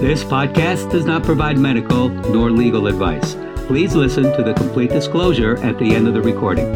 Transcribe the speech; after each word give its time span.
This 0.00 0.24
podcast 0.24 0.90
does 0.90 1.04
not 1.04 1.24
provide 1.24 1.58
medical 1.58 2.08
nor 2.08 2.50
legal 2.50 2.86
advice. 2.86 3.34
Please 3.66 3.94
listen 3.94 4.34
to 4.34 4.42
the 4.42 4.54
complete 4.54 4.88
disclosure 4.88 5.58
at 5.58 5.78
the 5.78 5.94
end 5.94 6.08
of 6.08 6.14
the 6.14 6.22
recording. 6.22 6.72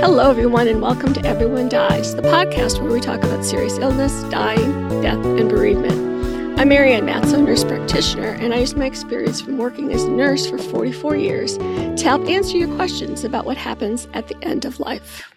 Hello, 0.00 0.30
everyone, 0.30 0.66
and 0.66 0.80
welcome 0.80 1.12
to 1.12 1.22
Everyone 1.26 1.68
Dies, 1.68 2.16
the 2.16 2.22
podcast 2.22 2.80
where 2.80 2.90
we 2.90 3.00
talk 3.00 3.22
about 3.22 3.44
serious 3.44 3.76
illness, 3.76 4.22
dying, 4.30 5.02
death, 5.02 5.22
and 5.26 5.50
bereavement. 5.50 6.58
I'm 6.58 6.70
Marianne 6.70 7.04
Matzo, 7.04 7.44
nurse 7.44 7.64
practitioner, 7.64 8.30
and 8.30 8.54
I 8.54 8.60
use 8.60 8.74
my 8.74 8.86
experience 8.86 9.42
from 9.42 9.58
working 9.58 9.92
as 9.92 10.04
a 10.04 10.10
nurse 10.10 10.48
for 10.48 10.56
44 10.56 11.16
years 11.16 11.58
to 11.58 12.02
help 12.02 12.26
answer 12.30 12.56
your 12.56 12.74
questions 12.76 13.24
about 13.24 13.44
what 13.44 13.58
happens 13.58 14.08
at 14.14 14.28
the 14.28 14.42
end 14.42 14.64
of 14.64 14.80
life. 14.80 15.30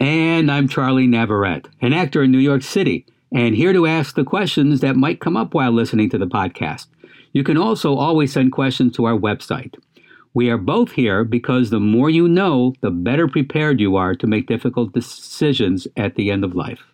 And 0.00 0.50
I'm 0.50 0.68
Charlie 0.68 1.06
Navarrete, 1.06 1.66
an 1.80 1.94
actor 1.94 2.22
in 2.22 2.30
New 2.30 2.36
York 2.36 2.62
City, 2.62 3.06
and 3.34 3.56
here 3.56 3.72
to 3.72 3.86
ask 3.86 4.14
the 4.14 4.24
questions 4.24 4.80
that 4.80 4.96
might 4.96 5.20
come 5.20 5.36
up 5.36 5.52
while 5.52 5.72
listening 5.72 6.08
to 6.10 6.18
the 6.18 6.26
podcast. 6.26 6.86
You 7.32 7.42
can 7.42 7.58
also 7.58 7.96
always 7.96 8.32
send 8.32 8.52
questions 8.52 8.94
to 8.94 9.06
our 9.06 9.18
website. 9.18 9.74
We 10.34 10.50
are 10.50 10.58
both 10.58 10.92
here 10.92 11.24
because 11.24 11.70
the 11.70 11.80
more 11.80 12.08
you 12.08 12.28
know, 12.28 12.74
the 12.80 12.92
better 12.92 13.26
prepared 13.26 13.80
you 13.80 13.96
are 13.96 14.14
to 14.14 14.26
make 14.28 14.46
difficult 14.46 14.92
decisions 14.92 15.88
at 15.96 16.14
the 16.14 16.30
end 16.30 16.44
of 16.44 16.54
life. 16.54 16.84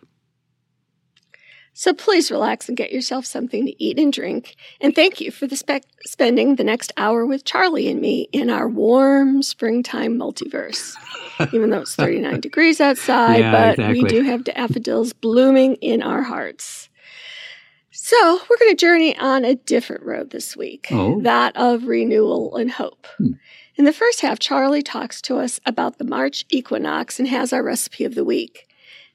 So 1.73 1.93
please 1.93 2.31
relax 2.31 2.67
and 2.67 2.77
get 2.77 2.91
yourself 2.91 3.25
something 3.25 3.65
to 3.65 3.83
eat 3.83 3.97
and 3.97 4.11
drink. 4.11 4.55
And 4.81 4.93
thank 4.93 5.21
you 5.21 5.31
for 5.31 5.47
the 5.47 5.55
spe- 5.55 5.85
spending 6.05 6.55
the 6.55 6.63
next 6.63 6.91
hour 6.97 7.25
with 7.25 7.45
Charlie 7.45 7.87
and 7.87 8.01
me 8.01 8.27
in 8.31 8.49
our 8.49 8.67
warm 8.67 9.41
springtime 9.41 10.17
multiverse. 10.17 10.95
Even 11.53 11.69
though 11.69 11.81
it's 11.81 11.95
39 11.95 12.39
degrees 12.41 12.79
outside, 12.81 13.39
Yeah, 13.39 13.51
but 13.51 13.69
exactly. 13.79 14.03
we 14.03 14.09
do 14.09 14.21
have 14.23 14.43
daffodils 14.43 15.13
blooming 15.13 15.75
in 15.75 16.01
our 16.01 16.21
hearts. 16.23 16.89
So 17.91 18.39
we're 18.49 18.57
going 18.57 18.71
to 18.71 18.75
journey 18.75 19.17
on 19.17 19.43
a 19.45 19.55
different 19.55 20.03
road 20.03 20.31
this 20.31 20.55
week 20.55 20.87
Oh. 20.91 21.21
that 21.21 21.55
of 21.55 21.85
renewal 21.87 22.55
and 22.55 22.71
hope. 22.71 23.05
Hmm. 23.17 23.33
In 23.75 23.85
the 23.85 23.93
first 23.93 24.21
half, 24.21 24.39
Charlie 24.39 24.81
talks 24.81 25.21
to 25.23 25.37
us 25.37 25.59
about 25.65 25.97
the 25.97 26.03
March 26.03 26.45
equinox 26.49 27.19
and 27.19 27.27
has 27.27 27.51
our 27.53 27.63
recipe 27.63 28.03
of 28.05 28.15
the 28.15 28.25
week. 28.25 28.67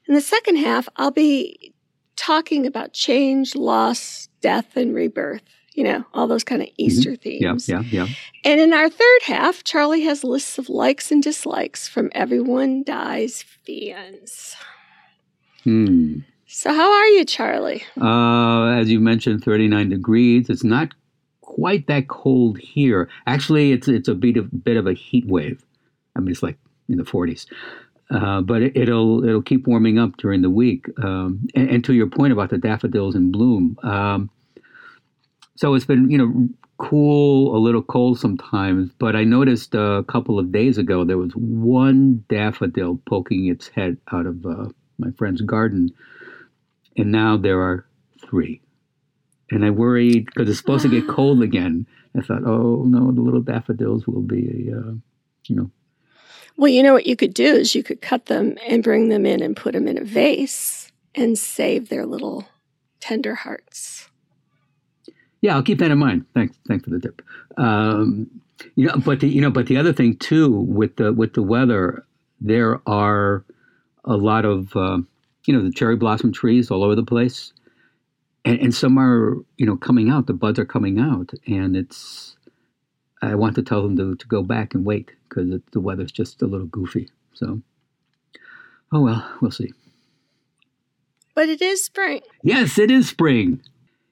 In 0.07 0.13
the 0.15 0.21
second 0.21 0.57
half, 0.57 0.87
I'll 0.95 1.11
be 1.11 1.73
talking 2.15 2.65
about 2.65 2.93
change, 2.93 3.55
loss, 3.55 4.29
death, 4.41 4.75
and 4.75 4.93
rebirth. 4.93 5.43
You 5.77 5.83
know, 5.83 6.03
all 6.13 6.27
those 6.27 6.43
kind 6.43 6.61
of 6.63 6.67
Easter 6.77 7.11
Mm-hmm. 7.11 7.29
Yeah, 7.43 7.51
themes. 7.51 7.69
yeah, 7.69 7.81
yeah. 7.81 8.07
And 8.43 8.59
in 8.59 8.73
our 8.73 8.89
third 8.89 9.21
half, 9.25 9.63
Charlie 9.63 10.01
has 10.05 10.23
lists 10.23 10.57
of 10.57 10.69
likes 10.69 11.11
and 11.11 11.21
dislikes 11.21 11.87
from 11.87 12.09
Everyone 12.13 12.83
Dies 12.83 13.43
fans. 13.65 14.55
Hmm. 15.63 16.19
So, 16.47 16.73
how 16.73 16.91
are 16.91 17.07
you, 17.07 17.25
Charlie? 17.25 17.83
Uh, 17.99 18.69
as 18.79 18.89
you 18.89 18.99
mentioned, 18.99 19.43
39 19.43 19.89
degrees. 19.89 20.49
It's 20.49 20.63
not 20.63 20.93
quite 21.41 21.87
that 21.87 22.07
cold 22.07 22.57
here. 22.57 23.09
Actually, 23.27 23.71
it's 23.71 23.87
it's 23.87 24.07
a 24.07 24.15
bit 24.15 24.37
of 24.37 24.63
bit 24.63 24.77
of 24.77 24.87
a 24.87 24.93
heat 24.93 25.27
wave. 25.27 25.63
I 26.15 26.21
mean, 26.21 26.31
it's 26.31 26.41
like 26.43 26.57
in 26.89 26.97
the 26.97 27.03
40s. 27.03 27.45
Uh, 28.09 28.41
but 28.41 28.61
it, 28.61 28.77
it'll 28.77 29.23
it'll 29.25 29.41
keep 29.43 29.67
warming 29.67 29.99
up 29.99 30.15
during 30.17 30.41
the 30.41 30.49
week. 30.49 30.87
Um, 31.03 31.47
and, 31.53 31.69
and 31.69 31.83
to 31.85 31.93
your 31.93 32.07
point 32.07 32.33
about 32.33 32.49
the 32.49 32.57
daffodils 32.57 33.13
in 33.15 33.31
bloom, 33.31 33.77
um, 33.83 34.29
so 35.57 35.73
it's 35.73 35.85
been 35.85 36.09
you 36.09 36.17
know 36.17 36.49
cool, 36.77 37.55
a 37.55 37.59
little 37.59 37.81
cold 37.81 38.19
sometimes. 38.19 38.91
But 38.97 39.15
I 39.15 39.23
noticed 39.23 39.75
a 39.75 40.05
couple 40.07 40.39
of 40.39 40.51
days 40.51 40.77
ago 40.77 41.03
there 41.03 41.17
was 41.17 41.31
one 41.35 42.23
daffodil 42.29 42.99
poking 43.05 43.47
its 43.47 43.67
head 43.67 43.97
out 44.11 44.25
of 44.25 44.45
uh, 44.45 44.69
my 44.97 45.11
friend's 45.17 45.41
garden, 45.41 45.93
and 46.95 47.11
now 47.11 47.37
there 47.37 47.61
are 47.61 47.85
three. 48.29 48.61
And 49.49 49.65
I 49.65 49.69
worried 49.69 50.25
because 50.25 50.49
it's 50.49 50.59
supposed 50.59 50.83
to 50.83 50.89
get 50.89 51.07
cold 51.07 51.41
again. 51.43 51.87
I 52.15 52.21
thought, 52.21 52.43
oh 52.45 52.83
no, 52.85 53.11
the 53.11 53.21
little 53.21 53.41
daffodils 53.41 54.07
will 54.07 54.21
be, 54.21 54.71
uh, 54.73 54.93
you 55.45 55.55
know, 55.55 55.71
Well, 56.57 56.69
you 56.69 56.81
know 56.81 56.93
what 56.93 57.05
you 57.05 57.15
could 57.15 57.33
do 57.33 57.55
is 57.55 57.75
you 57.75 57.83
could 57.83 58.01
cut 58.01 58.25
them 58.25 58.57
and 58.67 58.83
bring 58.83 59.09
them 59.09 59.25
in 59.25 59.41
and 59.41 59.55
put 59.55 59.73
them 59.73 59.87
in 59.87 59.97
a 59.99 60.03
vase 60.03 60.91
and 61.13 61.37
save 61.37 61.89
their 61.89 62.05
little 62.05 62.47
tender 62.99 63.35
hearts. 63.35 64.09
Yeah, 65.41 65.55
I'll 65.55 65.63
keep 65.63 65.79
that 65.79 65.91
in 65.91 65.97
mind. 65.97 66.25
Thanks, 66.33 66.57
thanks 66.67 66.83
for 66.83 66.89
the 66.89 66.99
tip. 66.99 67.21
Um, 67.57 68.29
you 68.75 68.87
know, 68.87 68.95
but 68.97 69.19
the, 69.19 69.27
you 69.27 69.41
know, 69.41 69.51
but 69.51 69.67
the 69.67 69.77
other 69.77 69.93
thing 69.93 70.17
too 70.17 70.49
with 70.49 70.95
the 70.95 71.13
with 71.13 71.33
the 71.33 71.43
weather, 71.43 72.05
there 72.41 72.81
are 72.87 73.43
a 74.05 74.17
lot 74.17 74.45
of 74.45 74.75
uh, 74.75 74.99
you 75.45 75.53
know 75.53 75.63
the 75.63 75.71
cherry 75.71 75.95
blossom 75.95 76.31
trees 76.31 76.71
all 76.71 76.83
over 76.83 76.95
the 76.95 77.03
place, 77.03 77.53
and, 78.45 78.59
and 78.59 78.73
some 78.73 78.97
are 78.97 79.35
you 79.57 79.65
know 79.65 79.77
coming 79.77 80.09
out. 80.09 80.27
The 80.27 80.33
buds 80.33 80.59
are 80.59 80.65
coming 80.65 80.99
out, 80.99 81.31
and 81.45 81.75
it's. 81.75 82.35
I 83.19 83.33
want 83.33 83.55
to 83.55 83.63
tell 83.63 83.81
them 83.81 83.97
to, 83.97 84.15
to 84.15 84.27
go 84.27 84.43
back 84.43 84.75
and 84.75 84.85
wait 84.85 85.11
because 85.27 85.59
the 85.71 85.79
weather's 85.79 86.11
just 86.11 86.39
a 86.43 86.45
little 86.45 86.67
goofy. 86.67 87.09
So, 87.33 87.61
oh 88.91 89.01
well, 89.01 89.37
we'll 89.41 89.51
see. 89.51 89.73
But 91.33 91.49
it 91.49 91.61
is 91.61 91.83
spring. 91.83 92.21
Yes, 92.43 92.77
it 92.77 92.91
is 92.91 93.09
spring. 93.09 93.61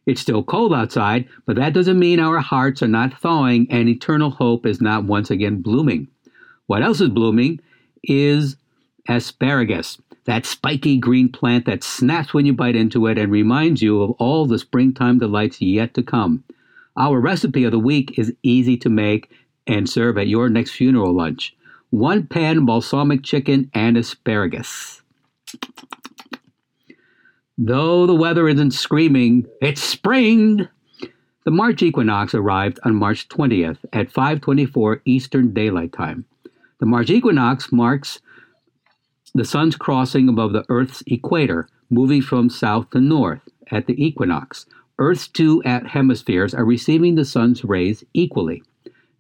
It's 0.05 0.21
still 0.21 0.43
cold 0.43 0.73
outside, 0.73 1.27
but 1.45 1.55
that 1.55 1.73
doesn't 1.73 1.97
mean 1.97 2.19
our 2.19 2.39
hearts 2.39 2.83
are 2.83 2.88
not 2.88 3.19
thawing 3.19 3.67
and 3.69 3.89
eternal 3.89 4.29
hope 4.29 4.66
is 4.66 4.81
not 4.81 5.05
once 5.05 5.31
again 5.31 5.61
blooming. 5.61 6.07
What 6.67 6.83
else 6.83 7.01
is 7.01 7.09
blooming 7.09 7.59
is 8.03 8.55
asparagus, 9.07 9.99
that 10.25 10.45
spiky 10.45 10.97
green 10.97 11.31
plant 11.31 11.66
that 11.66 11.83
snaps 11.83 12.33
when 12.33 12.45
you 12.45 12.53
bite 12.53 12.75
into 12.75 13.07
it 13.07 13.17
and 13.17 13.31
reminds 13.31 13.81
you 13.81 14.01
of 14.01 14.11
all 14.11 14.45
the 14.45 14.59
springtime 14.59 15.19
delights 15.19 15.61
yet 15.61 15.93
to 15.95 16.03
come. 16.03 16.43
Our 16.97 17.19
recipe 17.19 17.63
of 17.63 17.72
the 17.72 17.79
week 17.79 18.17
is 18.17 18.33
easy 18.43 18.77
to 18.77 18.89
make 18.89 19.31
and 19.67 19.89
serve 19.89 20.17
at 20.17 20.27
your 20.27 20.49
next 20.49 20.72
funeral 20.72 21.13
lunch. 21.13 21.55
One 21.89 22.27
pan 22.27 22.66
balsamic 22.66 23.23
chicken 23.23 23.69
and 23.73 23.97
asparagus. 23.97 25.01
Though 27.57 28.05
the 28.05 28.16
weather 28.16 28.49
isn't 28.49 28.71
screaming, 28.71 29.47
it's 29.61 29.81
spring. 29.81 30.67
The 31.45 31.51
March 31.51 31.81
equinox 31.81 32.35
arrived 32.35 32.79
on 32.83 32.95
March 32.95 33.29
20th 33.29 33.77
at 33.93 34.11
5:24 34.11 35.01
Eastern 35.05 35.53
Daylight 35.53 35.93
Time. 35.93 36.25
The 36.79 36.85
March 36.85 37.09
equinox 37.09 37.71
marks 37.71 38.19
the 39.33 39.45
sun's 39.45 39.77
crossing 39.77 40.27
above 40.27 40.51
the 40.51 40.66
Earth's 40.67 41.01
equator, 41.07 41.69
moving 41.89 42.21
from 42.21 42.49
south 42.49 42.89
to 42.89 42.99
north 42.99 43.47
at 43.72 43.87
the 43.87 44.03
equinox. 44.03 44.66
Earth's 44.99 45.27
two 45.27 45.61
hemispheres 45.61 46.53
are 46.53 46.66
receiving 46.66 47.16
the 47.16 47.25
sun's 47.25 47.63
rays 47.63 48.03
equally. 48.13 48.63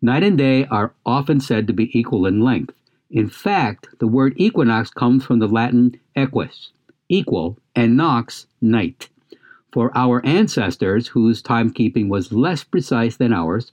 Night 0.01 0.23
and 0.23 0.37
day 0.37 0.65
are 0.65 0.93
often 1.05 1.39
said 1.39 1.67
to 1.67 1.73
be 1.73 1.97
equal 1.97 2.25
in 2.25 2.41
length. 2.41 2.73
In 3.09 3.29
fact, 3.29 3.87
the 3.99 4.07
word 4.07 4.33
equinox 4.35 4.89
comes 4.89 5.23
from 5.23 5.39
the 5.39 5.47
Latin 5.47 5.97
equus, 6.15 6.71
equal, 7.09 7.57
and 7.75 7.95
nox, 7.97 8.47
night. 8.61 9.09
For 9.71 9.91
our 9.95 10.25
ancestors, 10.25 11.07
whose 11.07 11.43
timekeeping 11.43 12.07
was 12.07 12.31
less 12.31 12.63
precise 12.63 13.17
than 13.17 13.33
ours, 13.33 13.71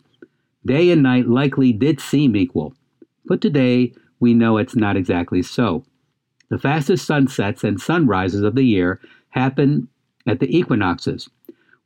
day 0.67 0.91
and 0.91 1.03
night 1.03 1.29
likely 1.29 1.73
did 1.73 2.01
seem 2.01 2.35
equal. 2.37 2.75
But 3.25 3.41
today, 3.41 3.93
we 4.19 4.35
know 4.35 4.57
it's 4.57 4.77
not 4.77 4.97
exactly 4.97 5.43
so. 5.43 5.85
The 6.49 6.59
fastest 6.59 7.07
sunsets 7.07 7.65
and 7.65 7.81
sunrises 7.81 8.43
of 8.43 8.55
the 8.55 8.65
year 8.65 9.01
happen 9.31 9.89
at 10.27 10.41
the 10.41 10.57
equinoxes. 10.57 11.29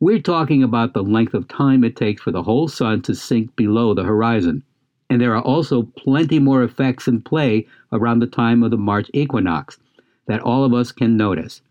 We're 0.00 0.20
talking 0.20 0.62
about 0.62 0.92
the 0.92 1.02
length 1.02 1.34
of 1.34 1.48
time 1.48 1.84
it 1.84 1.96
takes 1.96 2.22
for 2.22 2.30
the 2.30 2.42
whole 2.42 2.68
sun 2.68 3.02
to 3.02 3.14
sink 3.14 3.54
below 3.56 3.94
the 3.94 4.04
horizon. 4.04 4.62
And 5.08 5.20
there 5.20 5.34
are 5.36 5.42
also 5.42 5.82
plenty 5.82 6.38
more 6.38 6.62
effects 6.62 7.06
in 7.06 7.22
play 7.22 7.66
around 7.92 8.18
the 8.18 8.26
time 8.26 8.62
of 8.62 8.70
the 8.70 8.76
March 8.76 9.08
equinox 9.14 9.78
that 10.26 10.40
all 10.40 10.64
of 10.64 10.74
us 10.74 10.92
can 10.92 11.16
notice. 11.16 11.62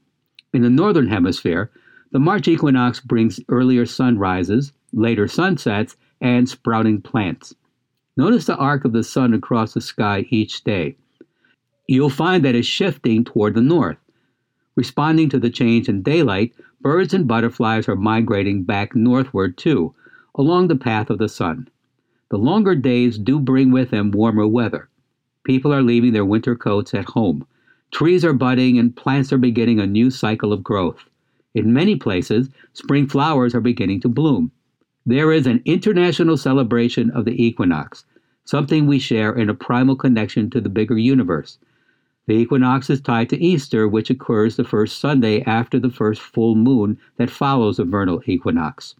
In 0.54 0.62
the 0.62 0.70
northern 0.70 1.08
hemisphere, 1.08 1.72
the 2.12 2.20
March 2.20 2.48
equinox 2.48 3.00
brings 3.00 3.40
earlier 3.50 3.86
sunrises, 3.86 4.72
later 4.94 5.28
sunsets, 5.28 5.98
and 6.22 6.48
sprouting 6.48 7.02
plants. 7.02 7.54
Notice 8.18 8.46
the 8.46 8.56
arc 8.56 8.86
of 8.86 8.94
the 8.94 9.04
sun 9.04 9.34
across 9.34 9.74
the 9.74 9.82
sky 9.82 10.26
each 10.30 10.64
day. 10.64 10.96
You'll 11.88 12.10
find 12.10 12.46
that 12.46 12.56
it's 12.56 12.68
shifting 12.68 13.26
toward 13.26 13.54
the 13.54 13.62
north. 13.62 13.98
Responding 14.76 15.30
to 15.30 15.40
the 15.40 15.50
change 15.50 15.90
in 15.90 16.02
daylight, 16.02 16.54
birds 16.82 17.14
and 17.14 17.28
butterflies 17.28 17.90
are 17.90 17.96
migrating 17.96 18.64
back 18.64 18.96
northward 18.96 19.58
too, 19.58 19.94
along 20.36 20.68
the 20.68 20.76
path 20.76 21.10
of 21.10 21.18
the 21.18 21.30
sun. 21.30 21.68
The 22.30 22.38
longer 22.38 22.76
days 22.76 23.18
do 23.18 23.40
bring 23.40 23.72
with 23.72 23.92
them 23.92 24.12
warmer 24.12 24.48
weather. 24.48 24.90
People 25.44 25.74
are 25.74 25.84
leaving 25.84 26.14
their 26.14 26.26
winter 26.26 26.56
coats 26.56 26.94
at 26.94 27.06
home. 27.06 27.46
Trees 27.92 28.26
are 28.26 28.34
budding 28.34 28.78
and 28.78 28.96
plants 28.96 29.32
are 29.32 29.38
beginning 29.38 29.80
a 29.80 29.88
new 29.88 30.10
cycle 30.10 30.52
of 30.52 30.64
growth. 30.64 31.06
In 31.54 31.72
many 31.74 31.96
places, 31.96 32.50
spring 32.74 33.08
flowers 33.08 33.56
are 33.56 33.62
beginning 33.62 34.02
to 34.02 34.10
bloom. 34.10 34.52
There 35.06 35.32
is 35.32 35.48
an 35.48 35.62
international 35.66 36.36
celebration 36.36 37.12
of 37.12 37.26
the 37.26 37.42
equinox, 37.42 38.04
something 38.44 38.88
we 38.88 39.00
share 39.00 39.34
in 39.34 39.50
a 39.50 39.54
primal 39.54 39.96
connection 39.96 40.50
to 40.50 40.60
the 40.60 40.70
bigger 40.70 40.98
universe. 40.98 41.58
The 42.28 42.34
equinox 42.34 42.90
is 42.90 43.02
tied 43.02 43.30
to 43.30 43.42
Easter, 43.42 43.88
which 43.88 44.10
occurs 44.10 44.56
the 44.56 44.64
first 44.64 45.00
Sunday 45.00 45.42
after 45.44 45.80
the 45.80 45.92
first 45.92 46.22
full 46.22 46.56
moon 46.56 46.98
that 47.18 47.30
follows 47.30 47.78
a 47.78 47.86
vernal 47.86 48.22
equinox. 48.26 48.96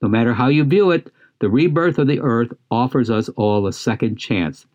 No 0.00 0.08
matter 0.08 0.34
how 0.34 0.48
you 0.48 0.64
view 0.64 0.92
it, 0.92 1.12
the 1.40 1.50
rebirth 1.50 1.98
of 1.98 2.06
the 2.06 2.20
earth 2.20 2.52
offers 2.70 3.10
us 3.10 3.28
all 3.30 3.66
a 3.66 3.72
second 3.72 4.16
chance. 4.16 4.66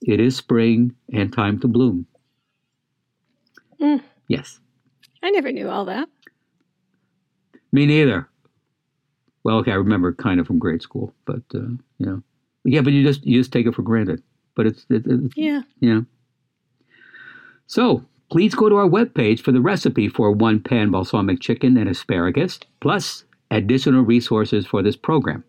It 0.00 0.20
is 0.20 0.36
spring 0.36 0.94
and 1.12 1.32
time 1.32 1.58
to 1.58 1.68
bloom. 1.68 2.06
Mm. 3.80 4.02
Yes. 4.28 4.58
I 5.22 5.30
never 5.30 5.52
knew 5.52 5.68
all 5.68 5.84
that. 5.86 6.08
Me 7.72 7.86
neither. 7.86 8.28
Well, 9.44 9.58
okay, 9.58 9.72
I 9.72 9.76
remember 9.76 10.12
kind 10.12 10.40
of 10.40 10.46
from 10.46 10.58
grade 10.58 10.82
school, 10.82 11.14
but 11.24 11.42
uh, 11.54 11.58
you 11.98 12.06
know, 12.06 12.22
yeah, 12.64 12.80
but 12.80 12.92
you 12.92 13.02
just 13.04 13.24
you 13.24 13.40
just 13.40 13.52
take 13.52 13.66
it 13.66 13.74
for 13.74 13.82
granted. 13.82 14.22
But 14.54 14.66
it's, 14.66 14.86
it, 14.90 15.04
it's 15.06 15.36
Yeah. 15.36 15.62
yeah. 15.80 16.00
So 17.66 18.04
please 18.30 18.54
go 18.54 18.68
to 18.68 18.76
our 18.76 18.88
webpage 18.88 19.40
for 19.40 19.52
the 19.52 19.60
recipe 19.60 20.08
for 20.08 20.30
one 20.32 20.60
pan 20.60 20.90
balsamic 20.90 21.40
chicken 21.40 21.76
and 21.76 21.88
asparagus, 21.88 22.58
plus 22.80 23.24
additional 23.50 24.02
resources 24.02 24.66
for 24.66 24.82
this 24.82 24.96
program. 24.96 25.44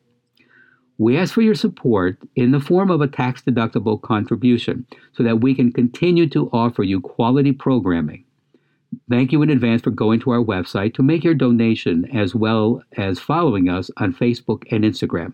We 1.00 1.18
ask 1.18 1.34
for 1.34 1.42
your 1.42 1.56
support 1.56 2.18
in 2.36 2.52
the 2.52 2.60
form 2.60 2.92
of 2.92 3.00
a 3.00 3.08
tax 3.08 3.42
deductible 3.42 4.02
contribution 4.02 4.86
so 5.14 5.24
that 5.24 5.40
we 5.40 5.56
can 5.56 5.72
continue 5.72 6.28
to 6.30 6.50
offer 6.52 6.84
you 6.84 7.00
quality 7.00 7.54
programming. 7.54 8.26
Thank 9.10 9.32
you 9.32 9.42
in 9.42 9.50
advance 9.50 9.82
for 9.82 9.92
going 9.92 10.20
to 10.22 10.32
our 10.32 10.44
website 10.44 10.94
to 10.96 11.04
make 11.04 11.24
your 11.24 11.36
donation 11.36 12.04
as 12.14 12.36
well 12.36 12.84
as 12.98 13.18
following 13.18 13.70
us 13.70 13.90
on 13.96 14.14
Facebook 14.14 14.64
and 14.72 14.84
Instagram. 14.84 15.34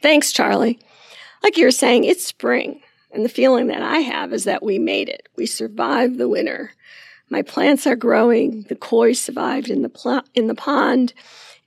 Thanks, 0.00 0.32
Charlie. 0.32 0.78
Like 1.42 1.58
you 1.58 1.64
were 1.64 1.70
saying, 1.70 2.04
it's 2.04 2.24
spring, 2.24 2.80
and 3.10 3.24
the 3.24 3.30
feeling 3.30 3.68
that 3.68 3.82
I 3.82 3.98
have 3.98 4.32
is 4.32 4.44
that 4.44 4.62
we 4.62 4.78
made 4.78 5.08
it. 5.08 5.28
We 5.36 5.46
survived 5.46 6.18
the 6.18 6.28
winter. 6.28 6.72
My 7.30 7.42
plants 7.42 7.86
are 7.86 7.96
growing. 7.96 8.62
The 8.68 8.76
koi 8.76 9.12
survived 9.12 9.68
in 9.68 9.82
the 9.82 9.88
pl- 9.88 10.24
in 10.34 10.46
the 10.46 10.54
pond, 10.54 11.12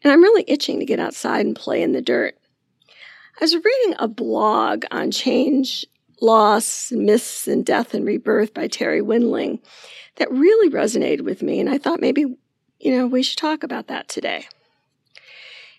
and 0.03 0.11
I'm 0.11 0.21
really 0.21 0.45
itching 0.47 0.79
to 0.79 0.85
get 0.85 0.99
outside 0.99 1.45
and 1.45 1.55
play 1.55 1.81
in 1.81 1.91
the 1.91 2.01
dirt. 2.01 2.35
I 3.39 3.43
was 3.43 3.55
reading 3.55 3.95
a 3.97 4.07
blog 4.07 4.85
on 4.91 5.11
change, 5.11 5.85
loss, 6.19 6.91
myths, 6.91 7.47
and 7.47 7.65
death 7.65 7.93
and 7.93 8.05
rebirth 8.05 8.53
by 8.53 8.67
Terri 8.67 9.01
Windling 9.01 9.59
that 10.17 10.31
really 10.31 10.69
resonated 10.69 11.21
with 11.21 11.41
me, 11.41 11.59
and 11.59 11.69
I 11.69 11.77
thought 11.77 12.01
maybe, 12.01 12.25
you 12.79 12.97
know, 12.97 13.07
we 13.07 13.23
should 13.23 13.37
talk 13.37 13.63
about 13.63 13.87
that 13.87 14.07
today. 14.07 14.47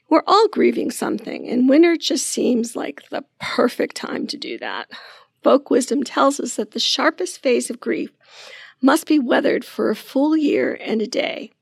We're 0.08 0.24
all 0.26 0.48
grieving 0.48 0.90
something, 0.90 1.48
and 1.48 1.68
winter 1.68 1.96
just 1.96 2.26
seems 2.26 2.76
like 2.76 3.08
the 3.10 3.24
perfect 3.40 3.96
time 3.96 4.26
to 4.28 4.36
do 4.36 4.58
that. 4.58 4.90
Folk 5.42 5.70
wisdom 5.70 6.02
tells 6.02 6.38
us 6.38 6.56
that 6.56 6.70
the 6.70 6.80
sharpest 6.80 7.42
phase 7.42 7.70
of 7.70 7.80
grief 7.80 8.10
must 8.80 9.06
be 9.06 9.18
weathered 9.18 9.64
for 9.64 9.90
a 9.90 9.96
full 9.96 10.36
year 10.36 10.78
and 10.80 11.00
a 11.00 11.06
day. 11.06 11.52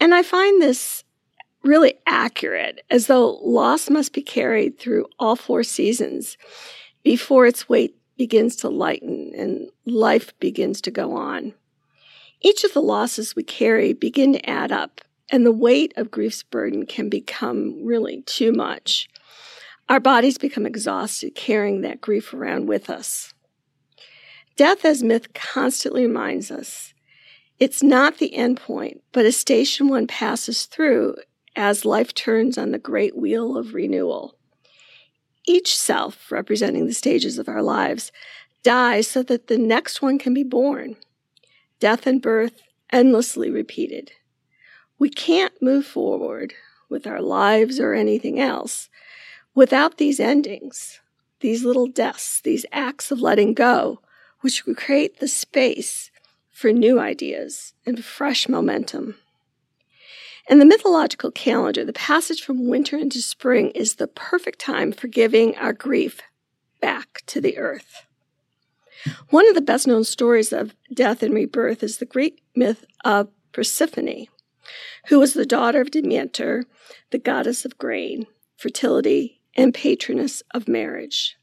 And 0.00 0.14
I 0.14 0.22
find 0.22 0.60
this 0.60 1.04
really 1.62 1.94
accurate, 2.06 2.84
as 2.90 3.06
though 3.06 3.38
loss 3.42 3.88
must 3.88 4.12
be 4.12 4.22
carried 4.22 4.78
through 4.78 5.06
all 5.18 5.36
four 5.36 5.62
seasons 5.62 6.36
before 7.04 7.46
its 7.46 7.68
weight 7.68 7.96
begins 8.16 8.56
to 8.56 8.68
lighten 8.68 9.32
and 9.36 9.68
life 9.86 10.38
begins 10.38 10.80
to 10.82 10.90
go 10.90 11.16
on. 11.16 11.54
Each 12.40 12.64
of 12.64 12.72
the 12.72 12.82
losses 12.82 13.36
we 13.36 13.44
carry 13.44 13.92
begin 13.92 14.32
to 14.32 14.50
add 14.50 14.72
up, 14.72 15.00
and 15.30 15.46
the 15.46 15.52
weight 15.52 15.92
of 15.96 16.10
grief's 16.10 16.42
burden 16.42 16.86
can 16.86 17.08
become 17.08 17.84
really 17.84 18.22
too 18.22 18.52
much. 18.52 19.08
Our 19.88 20.00
bodies 20.00 20.38
become 20.38 20.66
exhausted 20.66 21.34
carrying 21.34 21.82
that 21.82 22.00
grief 22.00 22.32
around 22.32 22.66
with 22.66 22.88
us. 22.88 23.34
Death, 24.56 24.84
as 24.84 25.02
myth 25.02 25.32
constantly 25.32 26.06
reminds 26.06 26.50
us, 26.50 26.94
it's 27.58 27.82
not 27.82 28.18
the 28.18 28.34
end 28.34 28.56
point, 28.56 29.02
but 29.12 29.24
a 29.24 29.32
station 29.32 29.88
one 29.88 30.06
passes 30.06 30.66
through 30.66 31.16
as 31.54 31.84
life 31.84 32.14
turns 32.14 32.58
on 32.58 32.70
the 32.70 32.78
great 32.78 33.16
wheel 33.16 33.56
of 33.56 33.74
renewal. 33.74 34.36
Each 35.46 35.76
self, 35.76 36.30
representing 36.30 36.86
the 36.86 36.94
stages 36.94 37.38
of 37.38 37.48
our 37.48 37.62
lives, 37.62 38.12
dies 38.62 39.08
so 39.08 39.22
that 39.24 39.48
the 39.48 39.58
next 39.58 40.02
one 40.02 40.18
can 40.18 40.34
be 40.34 40.44
born. 40.44 40.96
Death 41.80 42.06
and 42.06 42.22
birth 42.22 42.62
endlessly 42.92 43.50
repeated. 43.50 44.12
We 44.98 45.10
can't 45.10 45.60
move 45.60 45.84
forward 45.84 46.54
with 46.88 47.06
our 47.06 47.20
lives 47.20 47.80
or 47.80 47.92
anything 47.92 48.38
else 48.38 48.88
without 49.54 49.98
these 49.98 50.20
endings, 50.20 51.00
these 51.40 51.64
little 51.64 51.86
deaths, 51.86 52.40
these 52.40 52.66
acts 52.72 53.10
of 53.10 53.20
letting 53.20 53.54
go, 53.54 54.00
which 54.40 54.66
would 54.66 54.76
create 54.76 55.18
the 55.18 55.28
space 55.28 56.10
for 56.50 56.72
new 56.72 57.00
ideas 57.00 57.74
and 57.84 58.04
fresh 58.04 58.48
momentum. 58.48 59.16
In 60.48 60.58
the 60.58 60.64
mythological 60.64 61.30
calendar, 61.30 61.84
the 61.84 61.92
passage 61.92 62.42
from 62.42 62.68
winter 62.68 62.96
into 62.96 63.22
spring 63.22 63.70
is 63.70 63.94
the 63.94 64.08
perfect 64.08 64.58
time 64.58 64.92
for 64.92 65.06
giving 65.06 65.56
our 65.56 65.72
grief 65.72 66.20
back 66.80 67.22
to 67.26 67.40
the 67.40 67.58
earth. 67.58 68.06
One 69.30 69.48
of 69.48 69.54
the 69.54 69.60
best 69.60 69.86
known 69.86 70.04
stories 70.04 70.52
of 70.52 70.74
death 70.92 71.22
and 71.22 71.34
rebirth 71.34 71.82
is 71.82 71.98
the 71.98 72.06
Greek 72.06 72.42
myth 72.54 72.84
of 73.04 73.28
Persephone, 73.52 74.26
who 75.06 75.18
was 75.18 75.34
the 75.34 75.46
daughter 75.46 75.80
of 75.80 75.90
Demeter, 75.90 76.64
the 77.10 77.18
goddess 77.18 77.64
of 77.64 77.78
grain, 77.78 78.26
fertility, 78.56 79.40
and 79.56 79.74
patroness 79.74 80.42
of 80.52 80.68
marriage. 80.68 81.36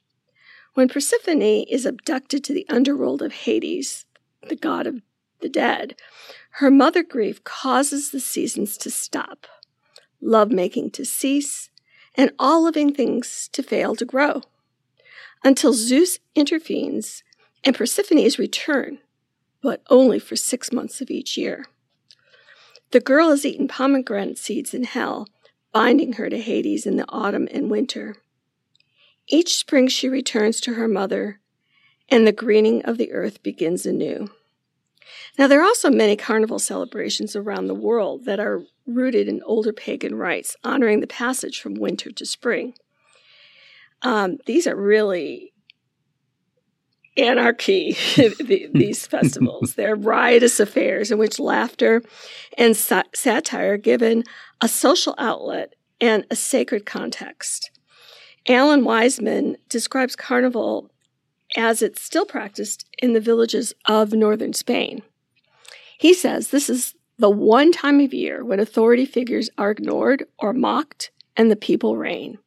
When 0.73 0.88
Persephone 0.88 1.41
is 1.41 1.85
abducted 1.85 2.44
to 2.45 2.53
the 2.53 2.65
underworld 2.69 3.21
of 3.21 3.33
Hades, 3.33 4.06
the 4.47 4.56
god 4.56 4.88
of 4.88 5.01
the 5.41 5.50
dead, 5.50 5.95
her 6.51 6.71
mother 6.71 7.03
grief 7.03 7.44
causes 7.44 8.11
the 8.11 8.19
seasons 8.19 8.77
to 8.77 8.91
stop, 8.91 9.47
lovemaking 10.21 10.91
to 10.91 11.06
cease, 11.06 11.69
and 12.15 12.31
all 12.39 12.63
living 12.63 12.94
things 12.94 13.50
to 13.53 13.63
fail 13.63 13.95
to 13.95 14.06
grow, 14.06 14.41
until 15.44 15.73
Zeus 15.73 16.19
intervenes 16.35 17.23
and 17.63 17.75
Persephone 17.75 18.19
is 18.19 18.39
returned, 18.39 19.00
but 19.61 19.81
only 19.89 20.19
for 20.19 20.35
six 20.35 20.71
months 20.71 21.01
of 21.01 21.11
each 21.11 21.38
year. 21.38 21.65
The 22.91 23.00
girl 23.00 23.29
has 23.29 23.45
eaten 23.45 23.67
pomegranate 23.67 24.38
seeds 24.38 24.73
in 24.73 24.83
hell, 24.83 25.27
binding 25.71 26.13
her 26.13 26.30
to 26.30 26.39
Hades 26.39 26.86
in 26.86 26.98
the 26.98 27.06
autumn 27.10 27.48
and 27.51 27.69
winter. 27.69 28.16
Each 29.27 29.56
spring 29.56 29.88
she 29.88 30.10
returns 30.10 30.60
to 30.62 30.73
her 30.73 30.88
mother, 30.88 31.40
and 32.09 32.26
the 32.26 32.31
greening 32.31 32.83
of 32.83 32.97
the 32.97 33.11
earth 33.11 33.44
begins 33.44 33.85
anew. 33.85 34.30
Now, 35.38 35.47
there 35.47 35.61
are 35.61 35.66
also 35.66 35.90
many 35.90 36.16
carnival 36.16 36.59
celebrations 36.59 37.35
around 37.35 37.68
the 37.68 37.76
world 37.76 38.26
that 38.26 38.40
are 38.40 38.64
rooted 38.85 39.28
in 39.28 39.42
older 39.44 39.71
pagan 39.71 40.16
rites, 40.16 40.56
honoring 40.64 40.99
the 40.99 41.07
passage 41.07 41.61
from 41.61 41.76
winter 41.76 42.11
to 42.11 42.26
spring. 42.26 42.73
Um, 44.02 44.38
these 44.45 44.66
are 44.66 44.76
really 44.76 45.54
anarchy, 47.19 47.95
these 48.73 49.06
festivals. 49.07 49.76
They're 49.76 49.95
riotous 49.95 50.59
affairs 50.59 51.11
in 51.11 51.18
which 51.18 51.40
laughter 51.40 52.02
and 52.57 52.76
sa- 52.76 53.04
satire 53.14 53.73
are 53.73 53.78
given 53.78 54.23
a 54.61 54.68
social 54.68 55.16
outlet 55.18 55.76
and 56.02 56.26
a 56.30 56.35
sacred 56.35 56.85
context. 56.85 57.71
Alan 58.47 58.81
Weisman 58.81 59.56
describes 59.68 60.16
carnival 60.16 60.90
as 61.57 61.81
it's 61.81 62.02
still 62.02 62.26
practiced 62.26 62.85
in 62.99 63.14
the 63.14 63.19
villages 63.19 63.73
of 63.85 64.14
northern 64.14 64.54
Spain. 64.54 65.02
He 65.97 66.14
says 66.14 66.49
this 66.49 66.69
is 66.69 66.95
the 67.18 67.30
one 67.30 67.71
time 67.71 67.99
of 67.99 68.14
year 68.14 68.45
when 68.45 68.59
authority 68.59 69.06
figures 69.06 69.49
are 69.57 69.71
ignored 69.71 70.23
or 70.38 70.54
mocked 70.54 71.11
and 71.35 71.52
the 71.52 71.56
people 71.56 71.97
reign. 71.97 72.38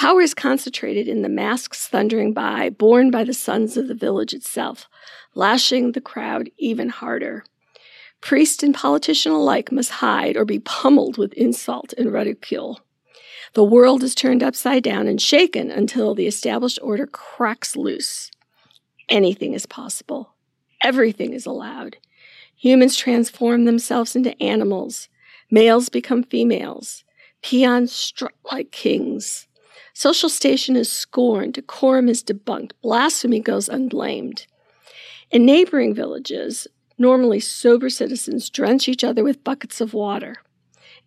Power 0.00 0.22
is 0.22 0.32
concentrated 0.32 1.08
in 1.08 1.20
the 1.20 1.28
masks 1.28 1.86
thundering 1.86 2.32
by, 2.32 2.70
borne 2.70 3.10
by 3.10 3.22
the 3.22 3.34
sons 3.34 3.76
of 3.76 3.86
the 3.86 3.94
village 3.94 4.32
itself, 4.32 4.88
lashing 5.34 5.92
the 5.92 6.00
crowd 6.00 6.50
even 6.56 6.88
harder. 6.88 7.44
Priest 8.22 8.62
and 8.62 8.74
politician 8.74 9.30
alike 9.30 9.70
must 9.70 9.90
hide 9.90 10.38
or 10.38 10.46
be 10.46 10.58
pummeled 10.58 11.18
with 11.18 11.34
insult 11.34 11.92
and 11.98 12.10
ridicule. 12.10 12.80
The 13.52 13.62
world 13.62 14.02
is 14.02 14.14
turned 14.14 14.42
upside 14.42 14.82
down 14.82 15.06
and 15.06 15.20
shaken 15.20 15.70
until 15.70 16.14
the 16.14 16.26
established 16.26 16.78
order 16.80 17.06
cracks 17.06 17.76
loose. 17.76 18.30
Anything 19.10 19.52
is 19.52 19.66
possible. 19.66 20.32
Everything 20.82 21.34
is 21.34 21.44
allowed. 21.44 21.98
Humans 22.56 22.96
transform 22.96 23.66
themselves 23.66 24.16
into 24.16 24.42
animals. 24.42 25.10
Males 25.50 25.90
become 25.90 26.22
females. 26.22 27.04
Peons 27.42 27.92
strut 27.92 28.32
like 28.50 28.70
kings. 28.72 29.46
Social 29.92 30.28
station 30.28 30.76
is 30.76 30.90
scorned, 30.90 31.54
decorum 31.54 32.08
is 32.08 32.22
debunked, 32.22 32.72
blasphemy 32.82 33.40
goes 33.40 33.68
unblamed. 33.68 34.46
In 35.30 35.44
neighboring 35.44 35.94
villages, 35.94 36.66
normally 36.98 37.40
sober 37.40 37.90
citizens 37.90 38.50
drench 38.50 38.88
each 38.88 39.04
other 39.04 39.24
with 39.24 39.44
buckets 39.44 39.80
of 39.80 39.94
water. 39.94 40.36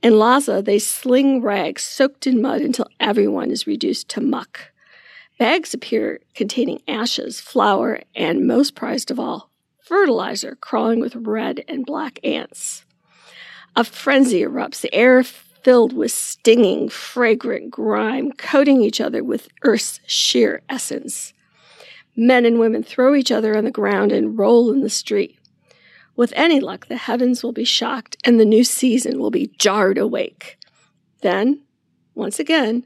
In 0.02 0.14
Laza, 0.14 0.64
they 0.64 0.80
sling 0.80 1.42
rags 1.42 1.84
soaked 1.84 2.28
in 2.28 2.42
mud 2.42 2.62
until 2.62 2.88
everyone 3.00 3.52
is 3.52 3.68
reduced 3.68 4.10
to 4.10 4.22
muck. 4.22 4.72
Bags 5.40 5.74
appear 5.74 6.20
containing 6.36 6.82
ashes, 6.88 7.40
flour, 7.40 8.02
and 8.16 8.46
most 8.46 8.76
prized 8.76 9.12
of 9.12 9.20
all, 9.20 9.50
fertilizer 9.82 10.56
crawling 10.56 11.00
with 11.00 11.16
red 11.16 11.64
and 11.68 11.86
black 11.86 12.20
ants. 12.24 12.86
A 13.76 13.84
frenzy 13.84 14.42
erupts, 14.42 14.82
the 14.82 14.94
air 14.94 15.24
filled 15.64 15.94
with 15.94 16.12
stinging, 16.12 16.90
fragrant 16.90 17.72
grime, 17.72 18.32
coating 18.34 18.82
each 18.82 19.00
other 19.00 19.24
with 19.24 19.48
Earth's 19.64 20.00
sheer 20.06 20.62
essence. 20.70 21.34
Men 22.16 22.46
and 22.46 22.60
women 22.60 22.84
throw 22.84 23.16
each 23.16 23.32
other 23.32 23.58
on 23.58 23.64
the 23.64 23.72
ground 23.72 24.12
and 24.12 24.38
roll 24.38 24.72
in 24.72 24.82
the 24.82 24.90
street. 24.90 25.40
With 26.16 26.34
any 26.36 26.60
luck, 26.60 26.88
the 26.88 26.98
heavens 26.98 27.42
will 27.42 27.54
be 27.54 27.64
shocked 27.64 28.18
and 28.24 28.40
the 28.40 28.46
new 28.46 28.64
season 28.64 29.20
will 29.20 29.32
be 29.32 29.52
jarred 29.58 29.98
awake. 29.98 30.60
Then, 31.22 31.64
once 32.14 32.40
again, 32.40 32.86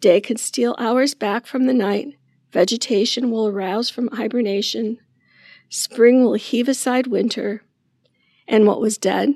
day 0.00 0.20
can 0.20 0.36
steal 0.36 0.74
hours 0.78 1.14
back 1.14 1.46
from 1.46 1.64
the 1.64 1.72
night, 1.72 2.18
vegetation 2.52 3.30
will 3.30 3.48
arouse 3.48 3.88
from 3.88 4.08
hibernation, 4.08 4.98
spring 5.70 6.22
will 6.22 6.34
heave 6.34 6.68
aside 6.68 7.06
winter, 7.06 7.62
and 8.46 8.66
what 8.66 8.80
was 8.80 8.98
dead 8.98 9.34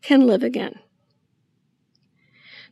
can 0.00 0.26
live 0.26 0.42
again. 0.42 0.78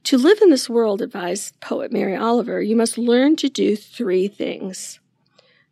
To 0.04 0.16
live 0.16 0.40
in 0.40 0.50
this 0.50 0.70
world, 0.70 1.02
advised 1.02 1.60
poet 1.60 1.92
Mary 1.92 2.16
Oliver, 2.16 2.62
you 2.62 2.76
must 2.76 2.98
learn 2.98 3.36
to 3.36 3.48
do 3.48 3.76
three 3.76 4.28
things 4.28 5.00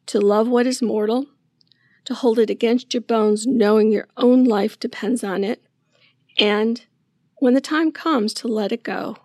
to 0.07 0.21
love 0.21 0.47
what 0.47 0.69
is 0.69 0.81
mortal, 0.81 1.27
to 2.05 2.15
hold 2.15 2.39
it 2.39 2.49
against 2.49 2.95
your 2.95 3.01
bones, 3.01 3.45
knowing 3.45 3.91
your 3.91 4.07
own 4.17 4.45
life 4.45 4.79
depends 4.79 5.25
on 5.25 5.43
it, 5.43 5.65
and 6.39 6.87
when 7.39 7.55
the 7.55 7.61
time 7.61 7.91
comes, 7.93 8.33
to 8.35 8.49
let 8.49 8.73
it 8.73 8.83
go. 8.83 9.17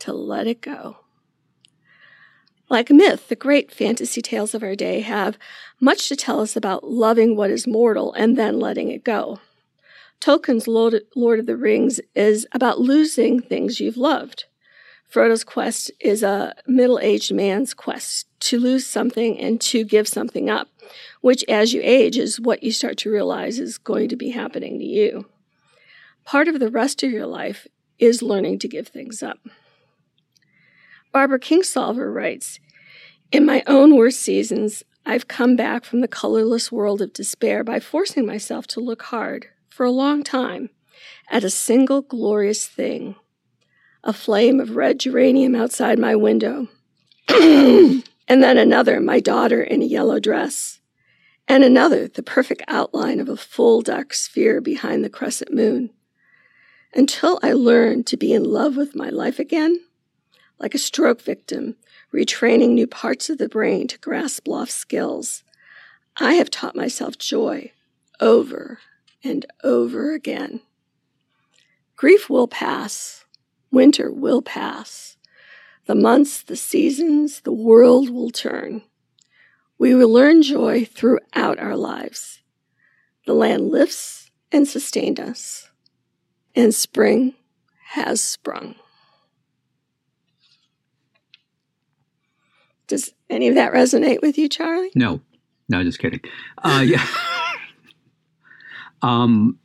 To 0.00 0.12
let 0.12 0.46
it 0.46 0.60
go. 0.60 0.98
Like 2.68 2.90
myth, 2.90 3.28
the 3.28 3.36
great 3.36 3.72
fantasy 3.72 4.22
tales 4.22 4.54
of 4.54 4.62
our 4.62 4.76
day 4.76 5.00
have 5.00 5.36
much 5.80 6.08
to 6.08 6.16
tell 6.16 6.40
us 6.40 6.56
about 6.56 6.84
loving 6.84 7.36
what 7.36 7.50
is 7.50 7.66
mortal 7.66 8.12
and 8.12 8.38
then 8.38 8.60
letting 8.60 8.90
it 8.90 9.02
go. 9.02 9.40
Tolkien's 10.20 10.68
Lord 10.68 11.38
of 11.38 11.46
the 11.46 11.56
Rings 11.56 11.98
is 12.14 12.46
about 12.52 12.78
losing 12.78 13.40
things 13.40 13.80
you've 13.80 13.96
loved. 13.96 14.44
Frodo's 15.08 15.44
quest 15.44 15.90
is 15.98 16.22
a 16.22 16.54
middle 16.66 16.98
aged 17.00 17.34
man's 17.34 17.72
quest 17.74 18.26
to 18.40 18.60
lose 18.60 18.86
something 18.86 19.38
and 19.40 19.60
to 19.62 19.82
give 19.82 20.06
something 20.06 20.48
up, 20.48 20.68
which, 21.20 21.42
as 21.48 21.72
you 21.72 21.80
age, 21.82 22.16
is 22.16 22.38
what 22.38 22.62
you 22.62 22.70
start 22.70 22.96
to 22.98 23.10
realize 23.10 23.58
is 23.58 23.78
going 23.78 24.08
to 24.10 24.16
be 24.16 24.30
happening 24.30 24.78
to 24.78 24.84
you. 24.84 25.26
Part 26.24 26.48
of 26.48 26.60
the 26.60 26.70
rest 26.70 27.02
of 27.02 27.10
your 27.10 27.26
life 27.26 27.66
is 27.98 28.22
learning 28.22 28.58
to 28.60 28.68
give 28.68 28.88
things 28.88 29.22
up. 29.22 29.38
Barbara 31.12 31.40
Kingsolver 31.40 32.14
writes 32.14 32.60
In 33.32 33.44
my 33.44 33.64
own 33.66 33.96
worst 33.96 34.20
seasons, 34.20 34.84
I've 35.04 35.28
come 35.28 35.56
back 35.56 35.84
from 35.84 36.02
the 36.02 36.08
colorless 36.08 36.70
world 36.70 37.02
of 37.02 37.14
despair 37.14 37.64
by 37.64 37.80
forcing 37.80 38.26
myself 38.26 38.66
to 38.68 38.80
look 38.80 39.02
hard, 39.04 39.48
for 39.70 39.86
a 39.86 39.90
long 39.90 40.22
time, 40.22 40.70
at 41.30 41.44
a 41.44 41.50
single 41.50 42.02
glorious 42.02 42.66
thing 42.66 43.14
a 44.02 44.12
flame 44.12 44.60
of 44.60 44.76
red 44.76 44.98
geranium 44.98 45.54
outside 45.54 45.98
my 45.98 46.16
window, 46.16 46.68
and 47.28 48.02
then 48.28 48.56
another, 48.56 49.00
my 49.00 49.20
daughter 49.20 49.62
in 49.62 49.82
a 49.82 49.86
yellow 49.86 50.18
dress, 50.18 50.80
and 51.46 51.64
another, 51.64 52.08
the 52.08 52.22
perfect 52.22 52.62
outline 52.68 53.20
of 53.20 53.28
a 53.28 53.36
full 53.36 53.82
dark 53.82 54.14
sphere 54.14 54.60
behind 54.60 55.04
the 55.04 55.10
crescent 55.10 55.52
moon. 55.52 55.90
Until 56.94 57.38
I 57.42 57.52
learned 57.52 58.06
to 58.08 58.16
be 58.16 58.32
in 58.32 58.44
love 58.44 58.76
with 58.76 58.96
my 58.96 59.10
life 59.10 59.38
again, 59.38 59.80
like 60.58 60.74
a 60.74 60.78
stroke 60.78 61.20
victim, 61.20 61.76
retraining 62.14 62.70
new 62.70 62.86
parts 62.86 63.30
of 63.30 63.38
the 63.38 63.48
brain 63.48 63.86
to 63.88 63.98
grasp 63.98 64.48
lost 64.48 64.76
skills, 64.76 65.44
I 66.16 66.34
have 66.34 66.50
taught 66.50 66.74
myself 66.74 67.18
joy 67.18 67.72
over 68.18 68.78
and 69.22 69.46
over 69.62 70.14
again. 70.14 70.60
Grief 71.96 72.30
will 72.30 72.48
pass. 72.48 73.24
Winter 73.70 74.10
will 74.10 74.42
pass. 74.42 75.16
The 75.86 75.94
months, 75.94 76.42
the 76.42 76.56
seasons, 76.56 77.40
the 77.40 77.52
world 77.52 78.10
will 78.10 78.30
turn. 78.30 78.82
We 79.78 79.94
will 79.94 80.12
learn 80.12 80.42
joy 80.42 80.84
throughout 80.84 81.58
our 81.58 81.76
lives. 81.76 82.40
The 83.26 83.34
land 83.34 83.70
lifts 83.70 84.30
and 84.52 84.66
sustained 84.66 85.20
us, 85.20 85.70
and 86.54 86.74
spring 86.74 87.34
has 87.90 88.20
sprung. 88.20 88.74
Does 92.86 93.12
any 93.28 93.48
of 93.48 93.54
that 93.54 93.72
resonate 93.72 94.20
with 94.20 94.36
you, 94.36 94.48
Charlie? 94.48 94.90
No, 94.94 95.20
no, 95.68 95.84
just 95.84 95.98
kidding. 95.98 96.20
Uh, 96.58 96.84
yeah. 96.84 97.06
um, 99.02 99.58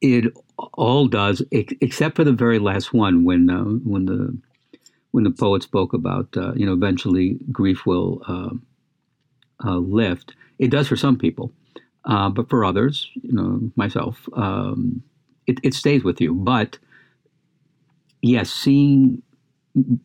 it 0.00 0.32
all 0.74 1.06
does, 1.06 1.42
except 1.50 2.16
for 2.16 2.24
the 2.24 2.32
very 2.32 2.58
last 2.58 2.92
one, 2.92 3.24
when 3.24 3.48
uh, 3.50 3.62
when 3.62 4.06
the 4.06 4.36
when 5.12 5.24
the 5.24 5.30
poet 5.30 5.62
spoke 5.62 5.92
about 5.92 6.28
uh, 6.36 6.52
you 6.54 6.66
know 6.66 6.72
eventually 6.72 7.38
grief 7.50 7.86
will 7.86 8.22
uh, 8.26 8.50
uh 9.64 9.76
lift. 9.76 10.34
It 10.58 10.70
does 10.70 10.88
for 10.88 10.96
some 10.96 11.16
people, 11.16 11.52
uh, 12.04 12.28
but 12.28 12.48
for 12.48 12.64
others, 12.64 13.10
you 13.22 13.32
know, 13.32 13.70
myself, 13.74 14.28
um, 14.34 15.02
it, 15.46 15.58
it 15.62 15.74
stays 15.74 16.04
with 16.04 16.20
you. 16.20 16.34
But 16.34 16.78
yes, 18.20 18.50
seeing 18.50 19.22
you 19.74 19.98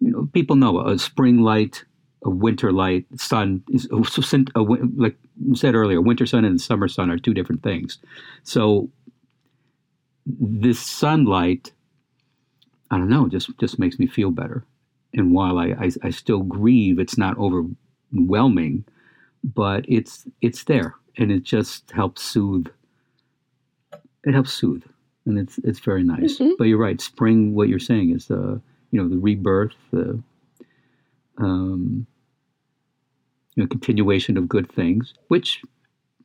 know, 0.00 0.28
people 0.32 0.56
know 0.56 0.86
a 0.86 0.98
spring 0.98 1.40
light, 1.42 1.84
a 2.22 2.30
winter 2.30 2.72
light, 2.72 3.06
sun 3.16 3.62
is 3.70 3.88
a, 3.90 4.60
like 4.96 5.16
said 5.54 5.74
earlier, 5.74 6.00
winter 6.00 6.26
sun 6.26 6.44
and 6.44 6.60
summer 6.60 6.88
sun 6.88 7.10
are 7.10 7.18
two 7.18 7.34
different 7.34 7.62
things. 7.62 7.98
So 8.42 8.90
this 10.26 10.80
sunlight, 10.80 11.72
I 12.90 12.98
don't 12.98 13.08
know, 13.08 13.28
just 13.28 13.56
just 13.58 13.78
makes 13.78 13.98
me 13.98 14.06
feel 14.06 14.30
better. 14.30 14.64
And 15.14 15.32
while 15.32 15.58
I, 15.58 15.68
I, 15.72 15.90
I 16.04 16.10
still 16.10 16.42
grieve, 16.42 16.98
it's 16.98 17.18
not 17.18 17.36
overwhelming, 17.38 18.84
but 19.42 19.84
it's 19.88 20.26
it's 20.40 20.64
there, 20.64 20.94
and 21.16 21.32
it 21.32 21.42
just 21.42 21.90
helps 21.90 22.22
soothe. 22.22 22.68
It 24.24 24.34
helps 24.34 24.52
soothe, 24.52 24.84
and 25.24 25.38
it's 25.38 25.58
it's 25.58 25.80
very 25.80 26.04
nice. 26.04 26.38
Mm-hmm. 26.38 26.52
But 26.58 26.64
you're 26.64 26.78
right, 26.78 27.00
spring. 27.00 27.54
What 27.54 27.68
you're 27.68 27.78
saying 27.78 28.10
is 28.10 28.26
the 28.26 28.60
you 28.90 29.02
know 29.02 29.08
the 29.08 29.18
rebirth, 29.18 29.74
the 29.90 30.22
um, 31.40 32.06
you 33.54 33.62
know 33.62 33.68
continuation 33.68 34.36
of 34.36 34.48
good 34.48 34.70
things, 34.70 35.14
which 35.28 35.62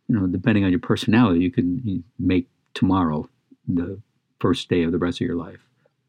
you 0.08 0.20
know 0.20 0.28
depending 0.28 0.64
on 0.64 0.72
your 0.72 0.80
personality, 0.80 1.42
you 1.42 1.52
can 1.52 2.04
make 2.20 2.48
tomorrow 2.74 3.28
the 3.68 4.00
first 4.40 4.70
day 4.70 4.84
of 4.84 4.92
the 4.92 4.98
rest 4.98 5.18
of 5.18 5.28
your 5.28 5.36
life. 5.36 5.60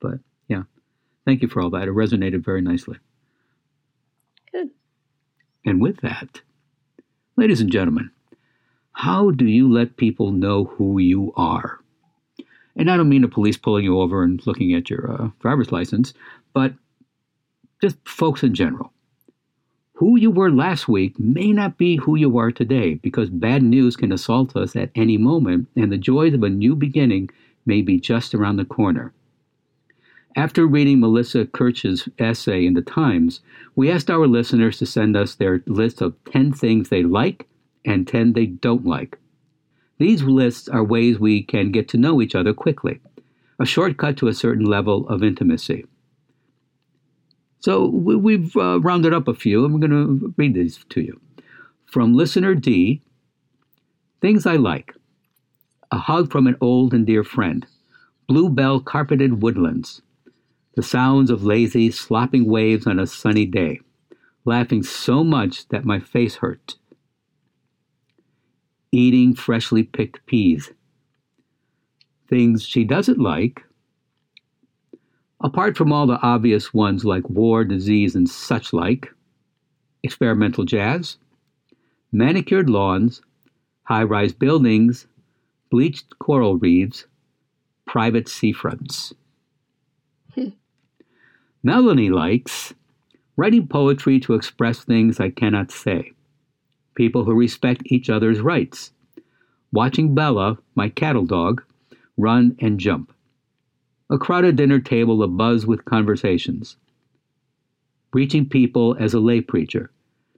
But 0.00 0.18
yeah, 0.48 0.64
thank 1.24 1.42
you 1.42 1.48
for 1.48 1.62
all 1.62 1.70
that. 1.70 1.88
It 1.88 1.94
resonated 1.94 2.44
very 2.44 2.60
nicely. 2.60 2.98
Good. 4.52 4.70
And 5.64 5.80
with 5.80 6.00
that, 6.02 6.42
ladies 7.36 7.60
and 7.60 7.70
gentlemen, 7.70 8.10
how 8.92 9.30
do 9.30 9.46
you 9.46 9.70
let 9.72 9.96
people 9.96 10.32
know 10.32 10.64
who 10.64 10.98
you 10.98 11.32
are? 11.36 11.80
And 12.76 12.90
I 12.90 12.96
don't 12.96 13.08
mean 13.08 13.22
the 13.22 13.28
police 13.28 13.56
pulling 13.56 13.84
you 13.84 14.00
over 14.00 14.22
and 14.22 14.46
looking 14.46 14.74
at 14.74 14.90
your 14.90 15.10
uh, 15.10 15.28
driver's 15.40 15.72
license, 15.72 16.12
but 16.52 16.74
just 17.80 17.96
folks 18.06 18.42
in 18.42 18.54
general. 18.54 18.92
Who 19.96 20.18
you 20.18 20.30
were 20.30 20.50
last 20.50 20.88
week 20.88 21.18
may 21.18 21.52
not 21.52 21.78
be 21.78 21.96
who 21.96 22.16
you 22.16 22.36
are 22.36 22.52
today 22.52 22.94
because 22.94 23.30
bad 23.30 23.62
news 23.62 23.96
can 23.96 24.12
assault 24.12 24.54
us 24.54 24.76
at 24.76 24.90
any 24.94 25.16
moment, 25.16 25.68
and 25.74 25.90
the 25.90 25.96
joys 25.96 26.34
of 26.34 26.42
a 26.42 26.50
new 26.50 26.76
beginning 26.76 27.30
may 27.64 27.80
be 27.80 27.98
just 27.98 28.34
around 28.34 28.56
the 28.56 28.66
corner. 28.66 29.14
After 30.36 30.66
reading 30.66 31.00
Melissa 31.00 31.46
Kirsch's 31.46 32.10
essay 32.18 32.66
in 32.66 32.74
the 32.74 32.82
Times, 32.82 33.40
we 33.74 33.90
asked 33.90 34.10
our 34.10 34.26
listeners 34.26 34.76
to 34.80 34.84
send 34.86 35.16
us 35.16 35.34
their 35.34 35.62
list 35.66 36.02
of 36.02 36.14
10 36.26 36.52
things 36.52 36.90
they 36.90 37.02
like 37.02 37.46
and 37.86 38.06
10 38.06 38.34
they 38.34 38.44
don't 38.44 38.84
like. 38.84 39.16
These 39.96 40.22
lists 40.24 40.68
are 40.68 40.84
ways 40.84 41.18
we 41.18 41.42
can 41.42 41.72
get 41.72 41.88
to 41.88 41.96
know 41.96 42.20
each 42.20 42.34
other 42.34 42.52
quickly, 42.52 43.00
a 43.58 43.64
shortcut 43.64 44.18
to 44.18 44.28
a 44.28 44.34
certain 44.34 44.66
level 44.66 45.08
of 45.08 45.22
intimacy. 45.22 45.86
So 47.66 47.86
we've 47.88 48.56
uh, 48.56 48.78
rounded 48.78 49.12
up 49.12 49.26
a 49.26 49.34
few, 49.34 49.62
we're 49.62 49.80
going 49.80 49.90
to 49.90 50.32
read 50.36 50.54
these 50.54 50.84
to 50.88 51.00
you. 51.00 51.20
From 51.84 52.14
listener 52.14 52.54
D 52.54 53.02
Things 54.20 54.46
I 54.46 54.54
like. 54.54 54.94
A 55.90 55.98
hug 55.98 56.30
from 56.30 56.46
an 56.46 56.56
old 56.60 56.94
and 56.94 57.04
dear 57.04 57.24
friend, 57.24 57.66
bluebell 58.28 58.78
carpeted 58.78 59.42
woodlands, 59.42 60.00
the 60.76 60.82
sounds 60.84 61.28
of 61.28 61.42
lazy, 61.42 61.90
slopping 61.90 62.46
waves 62.46 62.86
on 62.86 63.00
a 63.00 63.06
sunny 63.08 63.46
day, 63.46 63.80
laughing 64.44 64.84
so 64.84 65.24
much 65.24 65.66
that 65.70 65.84
my 65.84 65.98
face 65.98 66.36
hurt, 66.36 66.76
eating 68.92 69.34
freshly 69.34 69.82
picked 69.82 70.24
peas. 70.26 70.70
Things 72.28 72.62
she 72.62 72.84
doesn't 72.84 73.18
like 73.18 73.64
Apart 75.40 75.76
from 75.76 75.92
all 75.92 76.06
the 76.06 76.20
obvious 76.22 76.72
ones 76.72 77.04
like 77.04 77.28
war, 77.28 77.64
disease, 77.64 78.16
and 78.16 78.28
such 78.28 78.72
like, 78.72 79.12
experimental 80.02 80.64
jazz, 80.64 81.18
manicured 82.10 82.70
lawns, 82.70 83.20
high 83.82 84.02
rise 84.02 84.32
buildings, 84.32 85.06
bleached 85.70 86.18
coral 86.18 86.56
reefs, 86.56 87.06
private 87.86 88.26
seafronts. 88.26 89.12
Hmm. 90.34 90.48
Melanie 91.62 92.10
likes 92.10 92.72
writing 93.36 93.66
poetry 93.66 94.18
to 94.20 94.34
express 94.34 94.84
things 94.84 95.20
I 95.20 95.30
cannot 95.30 95.70
say, 95.70 96.12
people 96.94 97.24
who 97.24 97.34
respect 97.34 97.82
each 97.86 98.08
other's 98.08 98.40
rights, 98.40 98.92
watching 99.72 100.14
Bella, 100.14 100.58
my 100.74 100.88
cattle 100.88 101.26
dog, 101.26 101.62
run 102.16 102.56
and 102.60 102.80
jump, 102.80 103.12
a 104.08 104.18
crowded 104.18 104.56
dinner 104.56 104.78
table 104.78 105.18
abuzz 105.18 105.64
with 105.66 105.84
conversations, 105.84 106.76
reaching 108.12 108.48
people 108.48 108.96
as 109.00 109.14
a 109.14 109.20
lay 109.20 109.40
preacher, 109.40 109.90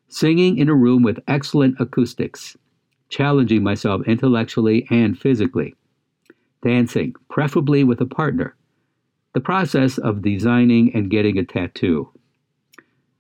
singing 0.09 0.57
in 0.57 0.69
a 0.69 0.75
room 0.75 1.03
with 1.03 1.23
excellent 1.29 1.77
acoustics, 1.79 2.57
challenging 3.11 3.63
myself 3.63 4.07
intellectually 4.07 4.87
and 4.91 5.19
physically, 5.19 5.75
dancing, 6.63 7.15
preferably 7.29 7.85
with 7.85 8.01
a 8.01 8.07
partner, 8.07 8.57
the 9.35 9.41
process 9.41 9.99
of 9.99 10.23
designing 10.23 10.95
and 10.95 11.11
getting 11.11 11.39
a 11.39 11.45
tattoo, 11.45 12.11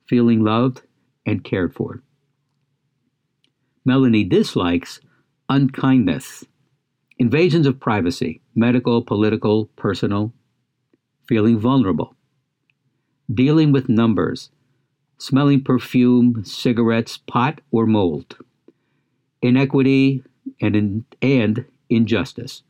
feeling 0.06 0.42
loved 0.42 0.82
and 1.26 1.44
cared 1.44 1.74
for. 1.74 2.02
Melanie 3.84 4.24
dislikes 4.24 5.00
unkindness, 5.50 6.44
invasions 7.18 7.66
of 7.66 7.80
privacy, 7.80 8.40
medical, 8.58 9.02
political, 9.02 9.66
personal, 9.76 10.32
feeling 11.28 11.58
vulnerable, 11.58 12.16
dealing 13.32 13.70
with 13.70 13.88
numbers, 13.88 14.50
smelling 15.18 15.62
perfume, 15.62 16.44
cigarettes, 16.44 17.16
pot, 17.16 17.60
or 17.70 17.86
mold, 17.86 18.36
inequity, 19.40 20.24
and, 20.60 20.74
in, 20.74 21.04
and 21.22 21.64
injustice. 21.88 22.62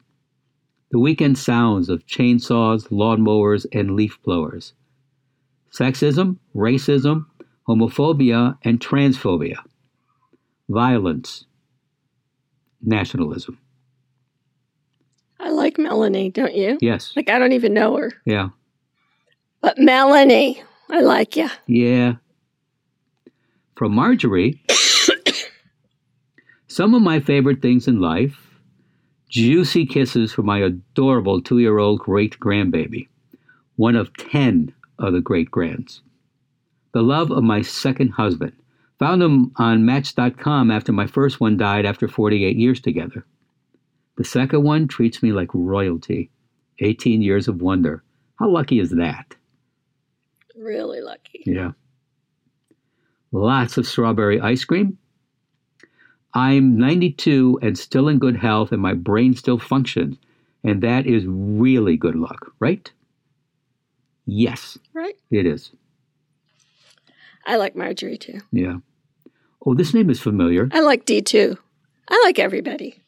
The 0.91 0.99
weekend 0.99 1.39
sounds 1.39 1.89
of 1.89 2.07
chainsaws, 2.07 2.89
lawnmowers, 2.89 3.65
and 3.73 3.97
leaf 3.97 4.19
blowers. 4.23 4.73
Sexism, 5.73 6.37
racism, 6.55 7.27
homophobia, 7.67 8.59
and 8.63 8.79
transphobia. 8.79 9.57
Violence, 10.69 11.47
nationalism. 12.83 13.59
Like 15.79 15.91
Melanie, 15.91 16.31
don't 16.31 16.55
you? 16.55 16.79
Yes. 16.81 17.13
Like, 17.15 17.31
I 17.31 17.39
don't 17.39 17.53
even 17.53 17.73
know 17.73 17.97
her. 17.97 18.13
Yeah. 18.25 18.49
But 19.61 19.79
Melanie, 19.79 20.63
I 20.91 21.01
like 21.01 21.37
you. 21.37 21.49
Yeah. 21.67 22.15
From 23.77 23.95
Marjorie, 23.95 24.61
some 26.67 26.95
of 26.95 27.03
my 27.03 27.21
favorite 27.21 27.63
things 27.63 27.87
in 27.87 28.01
life 28.01 28.45
juicy 29.29 29.87
kisses 29.87 30.33
for 30.33 30.43
my 30.43 30.59
adorable 30.59 31.41
two 31.41 31.59
year 31.59 31.79
old 31.79 32.01
great 32.01 32.39
grandbaby, 32.41 33.09
one 33.77 33.95
of 33.95 34.17
10 34.17 34.73
of 34.99 35.13
the 35.13 35.21
great 35.21 35.51
grands. 35.51 36.03
The 36.93 37.03
love 37.03 37.31
of 37.31 37.45
my 37.45 37.63
second 37.63 38.11
husband. 38.11 38.53
Found 38.99 39.23
him 39.23 39.53
on 39.57 39.87
Match.com 39.87 40.73
after 40.73 40.93
my 40.93 41.07
first 41.07 41.39
one 41.39 41.57
died 41.57 41.87
after 41.87 42.09
48 42.09 42.57
years 42.57 42.81
together. 42.81 43.25
The 44.19 44.25
second 44.25 44.65
one 44.65 44.89
treats 44.89 45.23
me 45.23 45.33
like 45.33 45.49
royalty. 45.55 46.31
18 46.81 47.23
years 47.23 47.49
of 47.49 47.63
wonder. 47.63 48.03
How 48.39 48.49
lucky 48.51 48.79
is 48.79 48.91
that? 48.91 49.35
Really 50.57 51.01
lucky. 51.01 51.43
Yeah. 51.47 51.73
Lots 53.33 53.79
of 53.79 53.87
strawberry 53.87 54.41
ice 54.41 54.65
cream. 54.65 54.99
I'm 56.35 56.77
92 56.79 57.59
and 57.63 57.77
still 57.79 58.09
in 58.09 58.19
good 58.19 58.37
health, 58.37 58.71
and 58.73 58.83
my 58.83 58.95
brain 58.95 59.35
still 59.35 59.59
functions. 59.59 60.17
And 60.65 60.83
that 60.83 61.07
is 61.07 61.25
really 61.27 61.97
good 61.97 62.17
luck, 62.17 62.53
right? 62.61 62.91
Yes, 64.27 64.77
Right? 64.93 65.15
it 65.31 65.47
is. 65.47 65.71
I 67.47 67.57
like 67.57 67.75
Marjorie 67.75 68.19
too. 68.19 68.41
Yeah. 68.53 68.77
Oh, 69.65 69.75
this 69.75 69.95
name 69.95 70.11
is 70.11 70.21
familiar. 70.21 70.69
I 70.73 70.81
like 70.81 71.07
D 71.07 71.23
too. 71.23 71.57
I 72.09 72.21
like 72.27 72.39
everybody. 72.39 73.01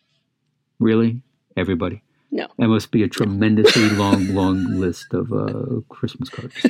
Really? 0.80 1.22
Everybody? 1.56 2.02
No. 2.32 2.48
That 2.58 2.68
must 2.68 2.90
be 2.90 3.02
a 3.02 3.08
tremendously 3.08 3.90
long, 3.96 4.34
long 4.34 4.64
list 4.80 5.12
of 5.12 5.32
uh, 5.32 5.82
Christmas 5.88 6.28
cards. 6.30 6.54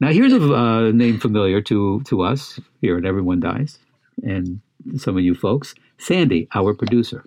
now, 0.00 0.08
here's 0.08 0.32
a 0.32 0.54
uh, 0.54 0.90
name 0.92 1.18
familiar 1.18 1.60
to, 1.62 2.02
to 2.02 2.22
us 2.22 2.60
here 2.80 2.98
at 2.98 3.06
Everyone 3.06 3.40
Dies, 3.40 3.78
and 4.22 4.60
some 4.96 5.16
of 5.16 5.24
you 5.24 5.34
folks 5.34 5.74
Sandy, 5.98 6.48
our 6.54 6.74
producer. 6.74 7.24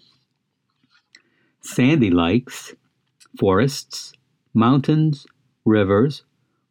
Sandy 1.61 2.11
likes 2.11 2.75
forests, 3.39 4.13
mountains, 4.53 5.25
rivers, 5.65 6.23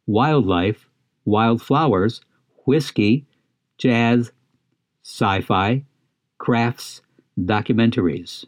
wildlife, 0.05 0.87
wildflowers, 1.25 2.21
whiskey, 2.65 3.25
jazz, 3.77 4.31
sci 5.03 5.41
fi, 5.41 5.83
crafts, 6.43 7.01
documentaries. 7.39 8.43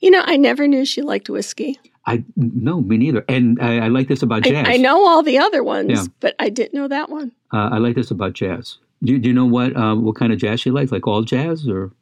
You 0.00 0.10
know, 0.10 0.22
I 0.24 0.38
never 0.38 0.66
knew 0.66 0.86
she 0.86 1.02
liked 1.02 1.28
whiskey. 1.28 1.78
I 2.06 2.24
no, 2.34 2.80
me 2.80 2.96
neither. 2.96 3.22
And 3.28 3.60
I, 3.60 3.80
I 3.80 3.88
like 3.88 4.08
this 4.08 4.22
about 4.22 4.42
jazz. 4.44 4.66
I 4.66 4.78
know 4.78 5.06
all 5.06 5.22
the 5.22 5.36
other 5.36 5.62
ones, 5.62 5.90
Yeah. 5.90 6.04
but 6.20 6.34
I 6.38 6.48
didn't 6.48 6.72
know 6.72 6.88
that 6.88 7.10
one. 7.10 7.32
Uh, 7.52 7.68
I 7.72 7.76
like 7.78 7.94
this 7.94 8.10
about 8.10 8.32
jazz. 8.32 8.78
Do, 9.04 9.18
do 9.18 9.28
you 9.28 9.34
know 9.34 9.44
what 9.44 9.76
uh, 9.76 9.96
what 9.96 10.16
kind 10.16 10.32
of 10.32 10.38
jazz 10.38 10.60
she 10.60 10.70
likes? 10.70 10.90
Like 10.90 11.06
all 11.06 11.22
jazz, 11.22 11.68
or 11.68 11.92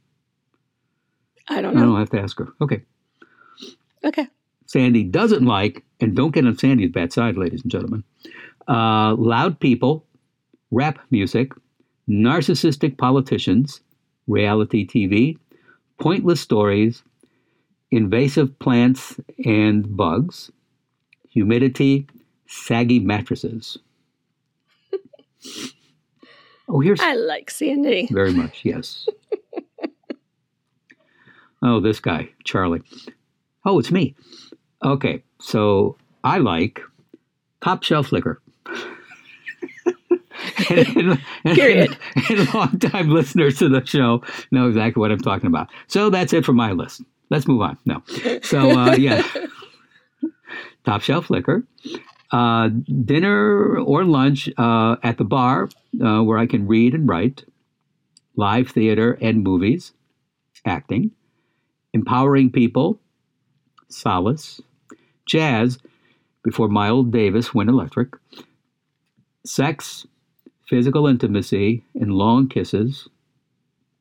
I 1.48 1.58
I 1.58 1.62
don't 1.62 1.74
know. 1.74 1.80
I 1.80 1.84
don't. 1.84 1.96
I 1.96 1.98
have 1.98 2.10
to 2.10 2.20
ask 2.20 2.38
her. 2.38 2.48
Okay. 2.60 2.82
Okay. 4.04 4.28
Sandy 4.66 5.02
doesn't 5.02 5.44
like, 5.44 5.82
and 6.00 6.14
don't 6.14 6.32
get 6.32 6.46
on 6.46 6.56
Sandy's 6.56 6.92
bad 6.92 7.12
side, 7.12 7.36
ladies 7.36 7.62
and 7.62 7.72
gentlemen. 7.72 8.04
Uh, 8.68 9.14
loud 9.16 9.58
people, 9.58 10.04
rap 10.70 11.00
music, 11.10 11.52
narcissistic 12.08 12.98
politicians, 12.98 13.80
reality 14.26 14.86
TV, 14.86 15.38
pointless 15.98 16.40
stories, 16.40 17.02
invasive 17.90 18.58
plants 18.58 19.18
and 19.44 19.96
bugs, 19.96 20.50
humidity, 21.28 22.06
saggy 22.46 22.98
mattresses. 22.98 23.78
oh, 26.68 26.80
here's 26.80 27.00
I 27.00 27.14
like 27.14 27.50
Sandy. 27.50 28.08
very 28.10 28.32
much, 28.32 28.64
yes. 28.64 29.08
oh, 31.62 31.80
this 31.80 32.00
guy, 32.00 32.30
Charlie. 32.44 32.82
Oh, 33.64 33.78
it's 33.78 33.90
me. 33.90 34.14
Okay, 34.84 35.22
so 35.40 35.96
I 36.22 36.38
like 36.38 36.80
top 37.60 37.82
shelf 37.82 38.12
liquor. 38.12 38.40
and, 40.70 40.96
and, 40.96 41.22
and, 41.44 41.56
Period. 41.56 41.96
and 42.28 42.54
longtime 42.54 43.10
listeners 43.10 43.58
to 43.58 43.68
the 43.68 43.84
show 43.84 44.22
know 44.50 44.68
exactly 44.68 45.00
what 45.00 45.10
I'm 45.10 45.20
talking 45.20 45.46
about. 45.46 45.68
So 45.86 46.10
that's 46.10 46.32
it 46.32 46.44
for 46.44 46.52
my 46.52 46.72
list. 46.72 47.02
Let's 47.30 47.48
move 47.48 47.62
on. 47.62 47.78
No. 47.84 48.02
So, 48.42 48.70
uh, 48.78 48.96
yeah. 48.98 49.22
top 50.84 51.02
shelf 51.02 51.30
liquor. 51.30 51.64
Uh, 52.32 52.68
dinner 53.04 53.78
or 53.78 54.04
lunch 54.04 54.48
uh, 54.58 54.96
at 55.02 55.16
the 55.16 55.24
bar 55.24 55.68
uh, 56.02 56.22
where 56.22 56.38
I 56.38 56.46
can 56.46 56.66
read 56.66 56.94
and 56.94 57.08
write, 57.08 57.44
live 58.34 58.70
theater 58.70 59.16
and 59.20 59.42
movies, 59.42 59.92
acting, 60.64 61.12
empowering 61.92 62.50
people, 62.50 62.98
solace, 63.88 64.60
jazz 65.24 65.78
before 66.42 66.68
Miles 66.68 67.06
Davis 67.08 67.54
went 67.54 67.70
electric, 67.70 68.14
sex, 69.44 70.06
physical 70.68 71.06
intimacy, 71.06 71.84
and 71.94 72.12
long 72.12 72.48
kisses, 72.48 73.08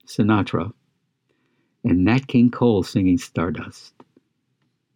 Sinatra, 0.07 0.71
and 1.83 2.03
Nat 2.05 2.27
King 2.27 2.49
Cole 2.51 2.83
singing 2.83 3.17
Stardust. 3.17 3.93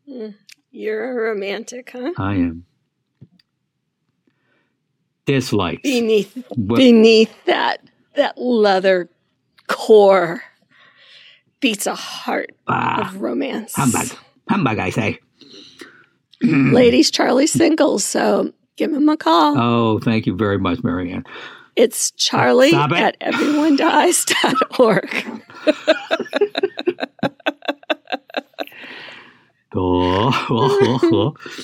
Mm, 0.09 0.35
You're 0.71 1.11
a 1.11 1.31
romantic, 1.31 1.91
huh? 1.93 2.11
I 2.17 2.33
am. 2.35 2.65
Dislikes. 5.25 5.81
Beneath 5.83 6.35
What- 6.55 6.77
beneath 6.77 7.33
that 7.45 7.81
that 8.15 8.37
leather 8.37 9.09
core 9.67 10.41
beats 11.59 11.85
a 11.85 11.93
heart 11.93 12.49
ah, 12.67 13.07
of 13.13 13.21
romance. 13.21 13.73
humbug. 13.75 14.07
Humbug, 14.49 14.79
I 14.79 14.89
say. 14.89 15.19
Ladies, 16.41 17.11
Charlie's 17.11 17.51
single, 17.51 17.99
so 17.99 18.51
give 18.77 18.91
him 18.91 19.07
a 19.09 19.17
call. 19.17 19.55
Oh, 19.57 19.99
thank 19.99 20.25
you 20.25 20.35
very 20.35 20.57
much, 20.57 20.83
Marianne. 20.83 21.25
It's 21.79 22.11
Charlie 22.11 22.71
Stop 22.71 22.91
it. 22.91 22.97
at 22.97 23.17
everyonedies.org. 23.21 25.41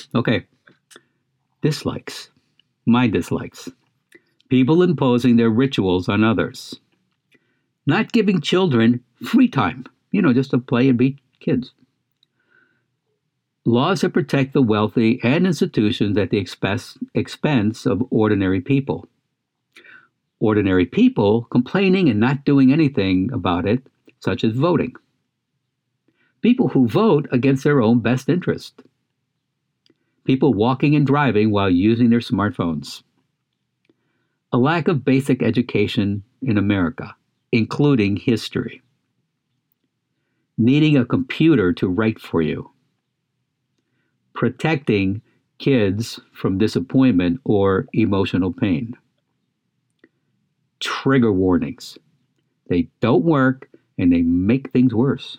okay. 0.14 0.46
Dislikes. 1.60 2.30
My 2.86 3.08
dislikes. 3.08 3.68
People 4.48 4.82
imposing 4.82 5.36
their 5.36 5.50
rituals 5.50 6.08
on 6.08 6.24
others. 6.24 6.80
Not 7.84 8.10
giving 8.10 8.40
children 8.40 9.04
free 9.22 9.48
time, 9.48 9.84
you 10.12 10.22
know, 10.22 10.32
just 10.32 10.52
to 10.52 10.58
play 10.58 10.88
and 10.88 10.96
be 10.96 11.18
kids. 11.40 11.72
Laws 13.66 14.00
that 14.00 14.14
protect 14.14 14.54
the 14.54 14.62
wealthy 14.62 15.20
and 15.22 15.46
institutions 15.46 16.16
at 16.16 16.30
the 16.30 16.38
expense, 16.38 16.96
expense 17.14 17.84
of 17.84 18.02
ordinary 18.10 18.62
people. 18.62 19.06
Ordinary 20.38 20.84
people 20.84 21.44
complaining 21.44 22.08
and 22.08 22.20
not 22.20 22.44
doing 22.44 22.72
anything 22.72 23.30
about 23.32 23.66
it, 23.66 23.86
such 24.20 24.44
as 24.44 24.52
voting. 24.52 24.94
People 26.42 26.68
who 26.68 26.86
vote 26.86 27.26
against 27.32 27.64
their 27.64 27.80
own 27.80 28.00
best 28.00 28.28
interest. 28.28 28.82
People 30.24 30.52
walking 30.52 30.94
and 30.94 31.06
driving 31.06 31.50
while 31.50 31.70
using 31.70 32.10
their 32.10 32.20
smartphones. 32.20 33.02
A 34.52 34.58
lack 34.58 34.88
of 34.88 35.04
basic 35.04 35.42
education 35.42 36.22
in 36.42 36.58
America, 36.58 37.14
including 37.52 38.16
history. 38.16 38.82
Needing 40.58 40.96
a 40.96 41.04
computer 41.04 41.72
to 41.74 41.88
write 41.88 42.20
for 42.20 42.42
you. 42.42 42.70
Protecting 44.34 45.22
kids 45.58 46.20
from 46.32 46.58
disappointment 46.58 47.40
or 47.44 47.86
emotional 47.92 48.52
pain. 48.52 48.96
Trigger 50.86 51.32
warnings. 51.32 51.98
They 52.68 52.88
don't 53.00 53.24
work 53.24 53.68
and 53.98 54.12
they 54.12 54.22
make 54.22 54.70
things 54.70 54.94
worse. 54.94 55.38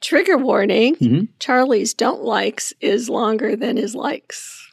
Trigger 0.00 0.38
warning 0.38 0.94
mm-hmm. 0.94 1.24
Charlie's 1.40 1.92
don't 1.92 2.22
likes 2.22 2.72
is 2.80 3.08
longer 3.08 3.56
than 3.56 3.76
his 3.76 3.96
likes. 3.96 4.68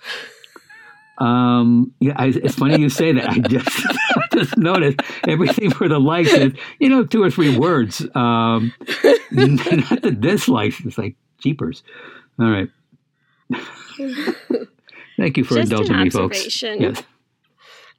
Um, 1.18 1.94
yeah, 2.00 2.14
I, 2.16 2.28
it's 2.28 2.54
funny 2.54 2.80
you 2.80 2.90
say 2.90 3.14
that. 3.14 3.28
I 3.28 3.40
just, 3.40 3.70
I 4.16 4.28
just 4.34 4.56
noticed 4.58 5.00
everything 5.28 5.72
for 5.72 5.88
the 5.88 6.00
likes 6.00 6.32
is, 6.34 6.54
you 6.80 6.90
know, 6.90 7.04
two 7.04 7.24
or 7.24 7.32
three 7.32 7.58
words. 7.58 8.06
Um, 8.14 8.72
not 9.32 10.02
the 10.04 10.16
dislikes. 10.20 10.80
It's 10.86 11.00
like 11.00 11.16
jeepers. 11.40 11.82
All 12.40 12.52
right. 12.52 12.70
Thank 15.18 15.38
you 15.38 15.44
for 15.44 15.56
just 15.56 15.72
indulging 15.72 16.00
me, 16.00 16.10
folks. 16.12 16.62
Yes. 16.62 17.02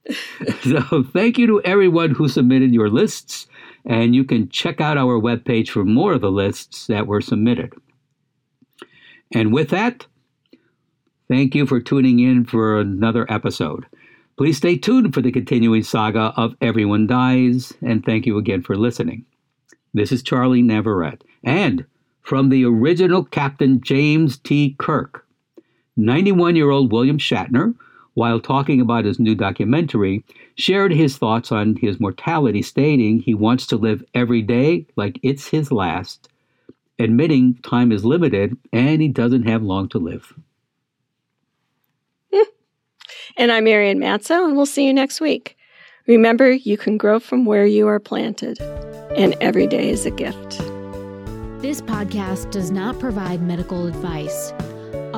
so 0.62 1.02
thank 1.12 1.38
you 1.38 1.46
to 1.46 1.62
everyone 1.62 2.10
who 2.10 2.28
submitted 2.28 2.72
your 2.72 2.90
lists 2.90 3.46
and 3.84 4.14
you 4.14 4.24
can 4.24 4.48
check 4.48 4.80
out 4.80 4.96
our 4.96 5.20
webpage 5.20 5.68
for 5.68 5.84
more 5.84 6.14
of 6.14 6.20
the 6.20 6.30
lists 6.30 6.86
that 6.86 7.06
were 7.06 7.20
submitted. 7.20 7.72
And 9.32 9.52
with 9.52 9.70
that, 9.70 10.06
thank 11.28 11.54
you 11.54 11.66
for 11.66 11.80
tuning 11.80 12.20
in 12.20 12.44
for 12.44 12.78
another 12.78 13.30
episode. 13.30 13.86
Please 14.36 14.56
stay 14.56 14.76
tuned 14.76 15.14
for 15.14 15.20
the 15.20 15.32
continuing 15.32 15.82
saga 15.82 16.32
of 16.36 16.56
Everyone 16.60 17.06
Dies, 17.06 17.72
and 17.82 18.04
thank 18.04 18.26
you 18.26 18.36
again 18.36 18.62
for 18.62 18.76
listening. 18.76 19.24
This 19.92 20.10
is 20.10 20.22
Charlie 20.22 20.62
Navarrete, 20.62 21.22
and 21.44 21.84
from 22.22 22.48
the 22.48 22.64
original 22.64 23.24
Captain 23.24 23.80
James 23.80 24.38
T. 24.38 24.74
Kirk, 24.78 25.26
91 25.96 26.56
year 26.56 26.70
old 26.70 26.90
William 26.90 27.18
Shatner 27.18 27.74
while 28.14 28.40
talking 28.40 28.80
about 28.80 29.04
his 29.04 29.18
new 29.18 29.34
documentary, 29.34 30.24
shared 30.56 30.92
his 30.92 31.18
thoughts 31.18 31.52
on 31.52 31.76
his 31.76 32.00
mortality, 32.00 32.62
stating 32.62 33.18
he 33.18 33.34
wants 33.34 33.66
to 33.66 33.76
live 33.76 34.02
every 34.14 34.40
day 34.40 34.86
like 34.96 35.18
it's 35.22 35.48
his 35.48 35.70
last, 35.70 36.28
admitting 36.98 37.54
time 37.62 37.92
is 37.92 38.04
limited 38.04 38.56
and 38.72 39.02
he 39.02 39.08
doesn't 39.08 39.44
have 39.44 39.62
long 39.62 39.88
to 39.88 39.98
live. 39.98 40.32
Eh. 42.32 42.44
And 43.36 43.50
I'm 43.50 43.64
Marianne 43.64 43.98
Matzo, 43.98 44.44
and 44.44 44.56
we'll 44.56 44.66
see 44.66 44.86
you 44.86 44.94
next 44.94 45.20
week. 45.20 45.56
Remember, 46.06 46.52
you 46.52 46.76
can 46.76 46.98
grow 46.98 47.18
from 47.18 47.46
where 47.46 47.66
you 47.66 47.88
are 47.88 47.98
planted, 47.98 48.60
and 49.16 49.34
every 49.40 49.66
day 49.66 49.88
is 49.88 50.04
a 50.04 50.10
gift. 50.10 50.58
This 51.62 51.80
podcast 51.80 52.50
does 52.50 52.70
not 52.70 52.98
provide 52.98 53.40
medical 53.40 53.86
advice. 53.86 54.52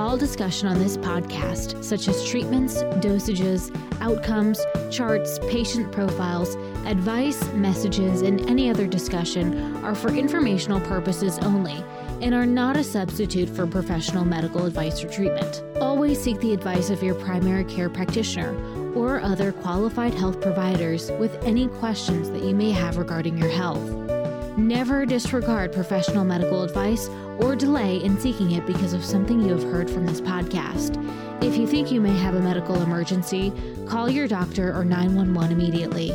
All 0.06 0.16
discussion 0.16 0.68
on 0.68 0.78
this 0.78 0.96
podcast, 0.96 1.82
such 1.82 2.06
as 2.06 2.24
treatments, 2.24 2.84
dosages, 3.02 3.76
outcomes, 4.00 4.60
charts, 4.88 5.40
patient 5.50 5.90
profiles, 5.90 6.54
advice, 6.86 7.44
messages, 7.54 8.22
and 8.22 8.48
any 8.48 8.70
other 8.70 8.86
discussion, 8.86 9.76
are 9.84 9.96
for 9.96 10.14
informational 10.14 10.78
purposes 10.82 11.38
only 11.40 11.82
and 12.22 12.36
are 12.36 12.46
not 12.46 12.76
a 12.76 12.84
substitute 12.84 13.48
for 13.48 13.66
professional 13.66 14.24
medical 14.24 14.64
advice 14.64 15.02
or 15.02 15.08
treatment. 15.08 15.64
Always 15.80 16.22
seek 16.22 16.38
the 16.38 16.52
advice 16.52 16.88
of 16.88 17.02
your 17.02 17.16
primary 17.16 17.64
care 17.64 17.90
practitioner 17.90 18.54
or 18.92 19.20
other 19.20 19.50
qualified 19.50 20.14
health 20.14 20.40
providers 20.40 21.10
with 21.18 21.34
any 21.42 21.66
questions 21.66 22.30
that 22.30 22.44
you 22.44 22.54
may 22.54 22.70
have 22.70 22.96
regarding 22.96 23.36
your 23.36 23.50
health. 23.50 24.15
Never 24.56 25.04
disregard 25.04 25.74
professional 25.74 26.24
medical 26.24 26.62
advice 26.62 27.10
or 27.38 27.54
delay 27.54 28.02
in 28.02 28.18
seeking 28.18 28.52
it 28.52 28.64
because 28.64 28.94
of 28.94 29.04
something 29.04 29.38
you 29.42 29.54
have 29.54 29.70
heard 29.70 29.90
from 29.90 30.06
this 30.06 30.22
podcast. 30.22 30.96
If 31.44 31.58
you 31.58 31.66
think 31.66 31.92
you 31.92 32.00
may 32.00 32.16
have 32.16 32.34
a 32.34 32.40
medical 32.40 32.80
emergency, 32.80 33.52
call 33.86 34.08
your 34.08 34.26
doctor 34.26 34.74
or 34.74 34.82
911 34.82 35.52
immediately. 35.52 36.10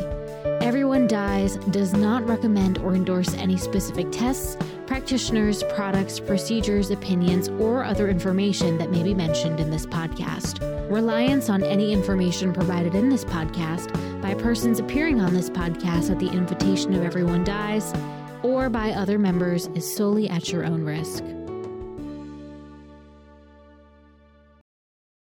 Everyone 0.60 1.06
Dies 1.06 1.54
does 1.70 1.92
not 1.92 2.26
recommend 2.26 2.78
or 2.78 2.96
endorse 2.96 3.32
any 3.34 3.56
specific 3.56 4.10
tests, 4.10 4.56
practitioners, 4.88 5.62
products, 5.74 6.18
procedures, 6.18 6.90
opinions, 6.90 7.48
or 7.48 7.84
other 7.84 8.08
information 8.08 8.76
that 8.78 8.90
may 8.90 9.04
be 9.04 9.14
mentioned 9.14 9.60
in 9.60 9.70
this 9.70 9.86
podcast. 9.86 10.60
Reliance 10.90 11.48
on 11.48 11.62
any 11.62 11.92
information 11.92 12.52
provided 12.52 12.96
in 12.96 13.08
this 13.08 13.24
podcast 13.24 14.20
by 14.20 14.34
persons 14.34 14.80
appearing 14.80 15.20
on 15.20 15.32
this 15.32 15.48
podcast 15.48 16.10
at 16.10 16.18
the 16.18 16.30
invitation 16.30 16.92
of 16.92 17.04
Everyone 17.04 17.44
Dies 17.44 17.92
or 18.42 18.68
by 18.68 18.90
other 18.90 19.18
members 19.18 19.68
is 19.74 19.94
solely 19.94 20.28
at 20.28 20.52
your 20.52 20.64
own 20.64 20.84
risk. 20.84 21.24